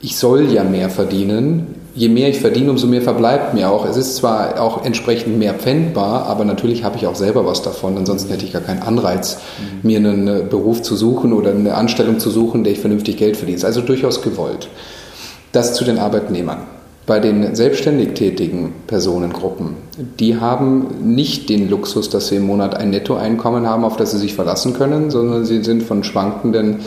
Ich 0.00 0.18
soll 0.18 0.52
ja 0.52 0.62
mehr 0.62 0.88
verdienen. 0.88 1.74
Je 1.96 2.08
mehr 2.08 2.28
ich 2.28 2.38
verdiene, 2.38 2.70
umso 2.70 2.86
mehr 2.86 3.02
verbleibt 3.02 3.54
mir 3.54 3.68
auch. 3.68 3.84
Es 3.84 3.96
ist 3.96 4.14
zwar 4.14 4.60
auch 4.60 4.84
entsprechend 4.84 5.36
mehr 5.36 5.54
pfändbar, 5.54 6.26
aber 6.26 6.44
natürlich 6.44 6.84
habe 6.84 6.96
ich 6.96 7.08
auch 7.08 7.16
selber 7.16 7.44
was 7.44 7.62
davon. 7.62 7.98
Ansonsten 7.98 8.30
hätte 8.30 8.44
ich 8.44 8.52
gar 8.52 8.62
keinen 8.62 8.82
Anreiz, 8.82 9.38
mhm. 9.82 9.88
mir 9.88 9.98
einen 9.98 10.28
äh, 10.28 10.42
Beruf 10.48 10.80
zu 10.82 10.94
suchen 10.94 11.32
oder 11.32 11.50
eine 11.50 11.74
Anstellung 11.74 12.20
zu 12.20 12.30
suchen, 12.30 12.62
der 12.62 12.74
ich 12.74 12.78
vernünftig 12.78 13.16
Geld 13.16 13.36
verdiene. 13.36 13.64
Also 13.64 13.80
durchaus 13.80 14.22
gewollt. 14.22 14.68
Das 15.50 15.74
zu 15.74 15.82
den 15.82 15.98
Arbeitnehmern. 15.98 16.58
Bei 17.04 17.18
den 17.18 17.56
selbstständig 17.56 18.14
tätigen 18.14 18.74
Personengruppen, 18.86 19.74
die 20.20 20.38
haben 20.38 21.14
nicht 21.14 21.48
den 21.48 21.68
Luxus, 21.68 22.10
dass 22.10 22.28
sie 22.28 22.36
im 22.36 22.46
Monat 22.46 22.76
ein 22.76 22.90
Nettoeinkommen 22.90 23.66
haben, 23.66 23.84
auf 23.84 23.96
das 23.96 24.12
sie 24.12 24.18
sich 24.18 24.34
verlassen 24.34 24.72
können, 24.72 25.10
sondern 25.10 25.44
sie 25.44 25.64
sind 25.64 25.82
von 25.82 26.04
schwankenden 26.04 26.78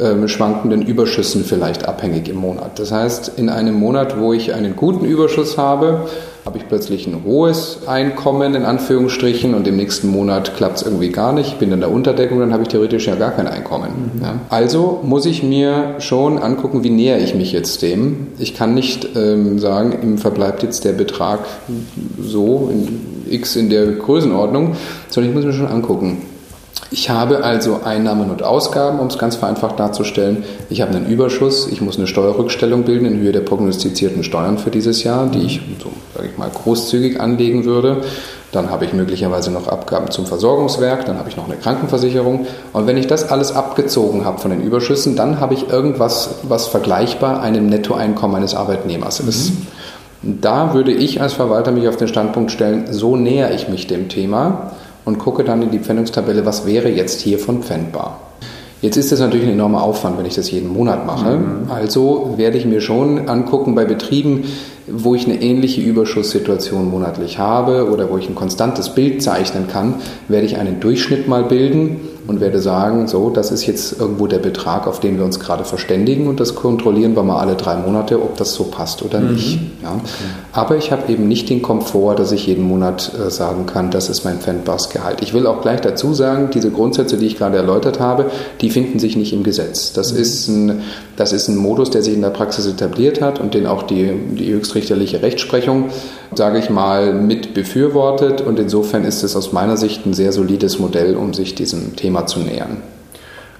ähm, 0.00 0.28
schwankenden 0.28 0.82
Überschüssen 0.82 1.44
vielleicht 1.44 1.86
abhängig 1.86 2.28
im 2.28 2.36
Monat. 2.36 2.78
Das 2.78 2.92
heißt, 2.92 3.32
in 3.36 3.48
einem 3.48 3.74
Monat, 3.74 4.18
wo 4.18 4.32
ich 4.32 4.54
einen 4.54 4.76
guten 4.76 5.04
Überschuss 5.04 5.58
habe, 5.58 6.06
habe 6.44 6.58
ich 6.58 6.66
plötzlich 6.68 7.06
ein 7.06 7.22
hohes 7.24 7.80
Einkommen 7.86 8.54
in 8.54 8.64
Anführungsstrichen 8.64 9.54
und 9.54 9.68
im 9.68 9.76
nächsten 9.76 10.08
Monat 10.08 10.56
klappt 10.56 10.78
es 10.78 10.82
irgendwie 10.82 11.10
gar 11.10 11.32
nicht, 11.32 11.48
ich 11.48 11.54
bin 11.56 11.70
in 11.70 11.80
der 11.80 11.90
Unterdeckung, 11.90 12.40
dann 12.40 12.52
habe 12.52 12.62
ich 12.62 12.68
theoretisch 12.68 13.06
ja 13.06 13.14
gar 13.14 13.32
kein 13.32 13.46
Einkommen. 13.46 14.10
Mhm. 14.14 14.22
Ja. 14.22 14.34
Also 14.48 15.00
muss 15.02 15.26
ich 15.26 15.42
mir 15.42 15.96
schon 15.98 16.38
angucken, 16.38 16.82
wie 16.82 16.90
näher 16.90 17.18
ich 17.18 17.34
mich 17.34 17.52
jetzt 17.52 17.82
dem. 17.82 18.28
Ich 18.38 18.54
kann 18.54 18.74
nicht 18.74 19.16
ähm, 19.16 19.58
sagen, 19.58 19.98
ihm 20.02 20.18
verbleibt 20.18 20.62
jetzt 20.62 20.84
der 20.84 20.92
Betrag 20.92 21.40
so 22.18 22.70
in 22.72 23.30
X 23.30 23.56
in 23.56 23.70
der 23.70 23.86
Größenordnung, 23.92 24.76
sondern 25.08 25.30
ich 25.30 25.36
muss 25.36 25.44
mir 25.44 25.52
schon 25.52 25.68
angucken, 25.68 26.22
ich 26.92 27.08
habe 27.08 27.44
also 27.44 27.80
Einnahmen 27.84 28.30
und 28.30 28.42
Ausgaben, 28.42 28.98
um 28.98 29.06
es 29.06 29.18
ganz 29.18 29.36
vereinfacht 29.36 29.78
darzustellen. 29.78 30.44
Ich 30.70 30.80
habe 30.80 30.92
einen 30.92 31.06
Überschuss, 31.06 31.68
ich 31.70 31.80
muss 31.80 31.98
eine 31.98 32.08
Steuerrückstellung 32.08 32.82
bilden 32.82 33.06
in 33.06 33.20
Höhe 33.20 33.30
der 33.30 33.40
prognostizierten 33.40 34.24
Steuern 34.24 34.58
für 34.58 34.70
dieses 34.70 35.04
Jahr, 35.04 35.26
die 35.26 35.40
ich, 35.40 35.60
so 35.80 35.90
sage 36.16 36.28
ich 36.32 36.38
mal, 36.38 36.50
großzügig 36.50 37.20
anlegen 37.20 37.64
würde. 37.64 37.98
Dann 38.50 38.70
habe 38.70 38.84
ich 38.84 38.92
möglicherweise 38.92 39.52
noch 39.52 39.68
Abgaben 39.68 40.10
zum 40.10 40.26
Versorgungswerk, 40.26 41.06
dann 41.06 41.18
habe 41.18 41.28
ich 41.28 41.36
noch 41.36 41.46
eine 41.46 41.54
Krankenversicherung. 41.54 42.48
Und 42.72 42.86
wenn 42.88 42.96
ich 42.96 43.06
das 43.06 43.30
alles 43.30 43.54
abgezogen 43.54 44.24
habe 44.24 44.40
von 44.40 44.50
den 44.50 44.60
Überschüssen, 44.60 45.14
dann 45.14 45.38
habe 45.38 45.54
ich 45.54 45.68
irgendwas, 45.68 46.40
was 46.42 46.66
vergleichbar 46.66 47.40
einem 47.40 47.66
Nettoeinkommen 47.66 48.38
eines 48.38 48.56
Arbeitnehmers 48.56 49.20
ist. 49.20 49.50
Mhm. 49.50 50.38
Da 50.40 50.74
würde 50.74 50.92
ich 50.92 51.22
als 51.22 51.34
Verwalter 51.34 51.70
mich 51.70 51.86
auf 51.86 51.96
den 51.96 52.08
Standpunkt 52.08 52.50
stellen, 52.50 52.92
so 52.92 53.14
näher 53.14 53.54
ich 53.54 53.68
mich 53.68 53.86
dem 53.86 54.08
Thema 54.08 54.72
und 55.04 55.18
gucke 55.18 55.44
dann 55.44 55.62
in 55.62 55.70
die 55.70 55.78
Pfändungstabelle, 55.78 56.46
was 56.46 56.66
wäre 56.66 56.88
jetzt 56.88 57.20
hiervon 57.20 57.62
pfändbar. 57.62 58.20
Jetzt 58.82 58.96
ist 58.96 59.12
das 59.12 59.20
natürlich 59.20 59.46
ein 59.46 59.52
enormer 59.52 59.82
Aufwand, 59.82 60.18
wenn 60.18 60.24
ich 60.24 60.36
das 60.36 60.50
jeden 60.50 60.72
Monat 60.72 61.06
mache. 61.06 61.36
Mhm. 61.36 61.70
Also 61.70 62.34
werde 62.36 62.56
ich 62.56 62.64
mir 62.64 62.80
schon 62.80 63.28
angucken 63.28 63.74
bei 63.74 63.84
Betrieben, 63.84 64.44
wo 64.88 65.14
ich 65.14 65.26
eine 65.26 65.40
ähnliche 65.42 65.82
Überschusssituation 65.82 66.90
monatlich 66.90 67.38
habe 67.38 67.90
oder 67.90 68.10
wo 68.10 68.16
ich 68.16 68.28
ein 68.28 68.34
konstantes 68.34 68.94
Bild 68.94 69.22
zeichnen 69.22 69.68
kann, 69.68 69.96
werde 70.28 70.46
ich 70.46 70.56
einen 70.56 70.80
Durchschnitt 70.80 71.28
mal 71.28 71.44
bilden 71.44 72.00
und 72.30 72.40
werde 72.40 72.60
sagen, 72.60 73.08
so, 73.08 73.28
das 73.28 73.50
ist 73.50 73.66
jetzt 73.66 73.98
irgendwo 73.98 74.28
der 74.28 74.38
Betrag, 74.38 74.86
auf 74.86 75.00
den 75.00 75.18
wir 75.18 75.24
uns 75.24 75.40
gerade 75.40 75.64
verständigen 75.64 76.28
und 76.28 76.38
das 76.38 76.54
kontrollieren 76.54 77.16
wir 77.16 77.24
mal 77.24 77.40
alle 77.40 77.56
drei 77.56 77.74
Monate, 77.74 78.22
ob 78.22 78.36
das 78.36 78.54
so 78.54 78.64
passt 78.64 79.02
oder 79.02 79.18
mhm. 79.18 79.32
nicht. 79.32 79.58
Ja. 79.82 79.94
Okay. 79.94 80.04
Aber 80.52 80.76
ich 80.76 80.92
habe 80.92 81.10
eben 81.10 81.26
nicht 81.26 81.50
den 81.50 81.60
Komfort, 81.60 82.14
dass 82.16 82.30
ich 82.30 82.46
jeden 82.46 82.62
Monat 82.62 83.10
äh, 83.14 83.30
sagen 83.30 83.66
kann, 83.66 83.90
das 83.90 84.08
ist 84.08 84.24
mein 84.24 84.38
pfändbares 84.38 84.90
Gehalt. 84.90 85.22
Ich 85.22 85.34
will 85.34 85.48
auch 85.48 85.60
gleich 85.60 85.80
dazu 85.80 86.14
sagen, 86.14 86.50
diese 86.54 86.70
Grundsätze, 86.70 87.16
die 87.16 87.26
ich 87.26 87.36
gerade 87.36 87.56
erläutert 87.56 87.98
habe, 87.98 88.26
die 88.60 88.70
finden 88.70 89.00
sich 89.00 89.16
nicht 89.16 89.32
im 89.32 89.42
Gesetz. 89.42 89.92
Das, 89.92 90.12
mhm. 90.12 90.20
ist, 90.20 90.48
ein, 90.48 90.82
das 91.16 91.32
ist 91.32 91.48
ein 91.48 91.56
Modus, 91.56 91.90
der 91.90 92.02
sich 92.04 92.14
in 92.14 92.22
der 92.22 92.30
Praxis 92.30 92.64
etabliert 92.66 93.20
hat 93.20 93.40
und 93.40 93.54
den 93.54 93.66
auch 93.66 93.82
die, 93.82 94.12
die 94.38 94.52
höchstrichterliche 94.52 95.20
Rechtsprechung, 95.20 95.86
sage 96.32 96.60
ich 96.60 96.70
mal, 96.70 97.12
mit 97.12 97.54
befürwortet 97.54 98.40
und 98.40 98.60
insofern 98.60 99.04
ist 99.04 99.24
es 99.24 99.34
aus 99.34 99.52
meiner 99.52 99.76
Sicht 99.76 100.06
ein 100.06 100.14
sehr 100.14 100.32
solides 100.32 100.78
Modell, 100.78 101.16
um 101.16 101.34
sich 101.34 101.56
diesem 101.56 101.96
Thema 101.96 102.19
Thema 102.20 102.26
zu 102.26 102.40
nähern. 102.40 102.78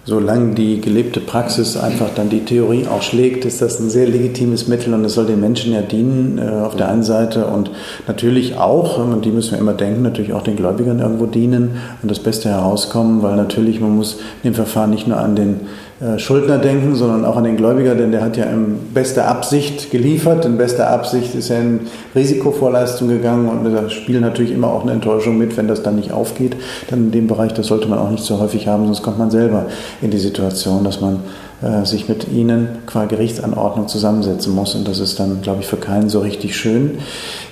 Solange 0.07 0.55
die 0.55 0.81
gelebte 0.81 1.21
Praxis 1.21 1.77
einfach 1.77 2.09
dann 2.17 2.31
die 2.31 2.45
Theorie 2.45 2.87
auch 2.87 3.03
schlägt, 3.03 3.45
ist 3.45 3.61
das 3.61 3.79
ein 3.79 3.91
sehr 3.91 4.09
legitimes 4.09 4.67
Mittel 4.67 4.95
und 4.95 5.05
es 5.05 5.15
soll 5.15 5.27
den 5.27 5.41
Menschen 5.41 5.75
ja 5.75 5.83
dienen 5.83 6.39
äh, 6.39 6.65
auf 6.65 6.75
der 6.75 6.89
einen 6.89 7.03
Seite 7.03 7.47
und 7.47 7.71
natürlich 8.09 8.57
auch, 8.57 8.99
und 8.99 9.25
die 9.25 9.31
müssen 9.31 9.53
wir 9.53 9.59
immer 9.59 9.75
denken, 9.75 10.03
natürlich 10.03 10.33
auch 10.33 10.43
den 10.43 10.57
Gläubigern 10.57 11.01
irgendwo 11.01 11.27
dienen 11.27 11.73
und 12.03 12.11
das 12.11 12.19
Beste 12.19 12.49
herauskommen, 12.49 13.23
weil 13.23 13.37
natürlich 13.37 13.81
man 13.81 13.95
muss 13.95 14.19
dem 14.43 14.55
Verfahren 14.55 14.91
nicht 14.91 15.07
nur 15.07 15.19
an 15.19 15.37
den 15.37 15.61
äh, 16.01 16.19
Schuldner 16.19 16.57
denken, 16.57 16.95
sondern 16.95 17.27
auch 17.27 17.37
an 17.37 17.45
den 17.45 17.59
Gläubiger, 17.59 17.95
denn 17.95 18.11
der 18.11 18.23
hat 18.23 18.37
ja 18.39 18.45
in 18.45 18.79
bester 18.95 19.29
Absicht 19.29 19.91
geliefert. 19.91 20.47
In 20.47 20.57
bester 20.57 20.89
Absicht 20.89 21.35
ist 21.35 21.51
er 21.51 21.61
in 21.61 21.81
Risikovorleistung 22.15 23.09
gegangen 23.09 23.49
und 23.49 23.71
da 23.71 23.91
spielt 23.91 24.23
natürlich 24.23 24.53
immer 24.53 24.69
auch 24.69 24.83
eine 24.83 24.93
Enttäuschung 24.93 25.37
mit, 25.37 25.59
wenn 25.59 25.69
das 25.69 25.83
dann 25.83 25.97
nicht 25.97 26.11
aufgeht. 26.11 26.57
Dann 26.89 27.01
in 27.01 27.11
dem 27.11 27.27
Bereich, 27.27 27.53
das 27.53 27.67
sollte 27.67 27.87
man 27.87 27.99
auch 27.99 28.11
nicht 28.11 28.25
so 28.25 28.41
häufig 28.41 28.67
haben, 28.67 28.87
sonst 28.87 29.03
kommt 29.03 29.19
man 29.19 29.31
selber 29.31 29.67
in 30.01 30.11
die 30.11 30.19
Situation, 30.19 30.85
dass 30.85 31.03
man 31.03 31.21
äh, 31.61 31.85
sich 31.85 32.09
mit 32.09 32.33
ihnen 32.33 32.69
qua 32.87 33.05
Gerichtsanordnung 33.05 33.87
zusammensetzen 33.87 34.55
muss 34.55 34.75
und 34.75 34.89
das 34.89 35.01
ist 35.01 35.21
dann, 35.21 35.43
glaube 35.43 35.61
ich, 35.61 35.67
für 35.67 35.77
keinen 35.77 36.09
so 36.09 36.21
richtig 36.21 36.57
schön. 36.57 36.99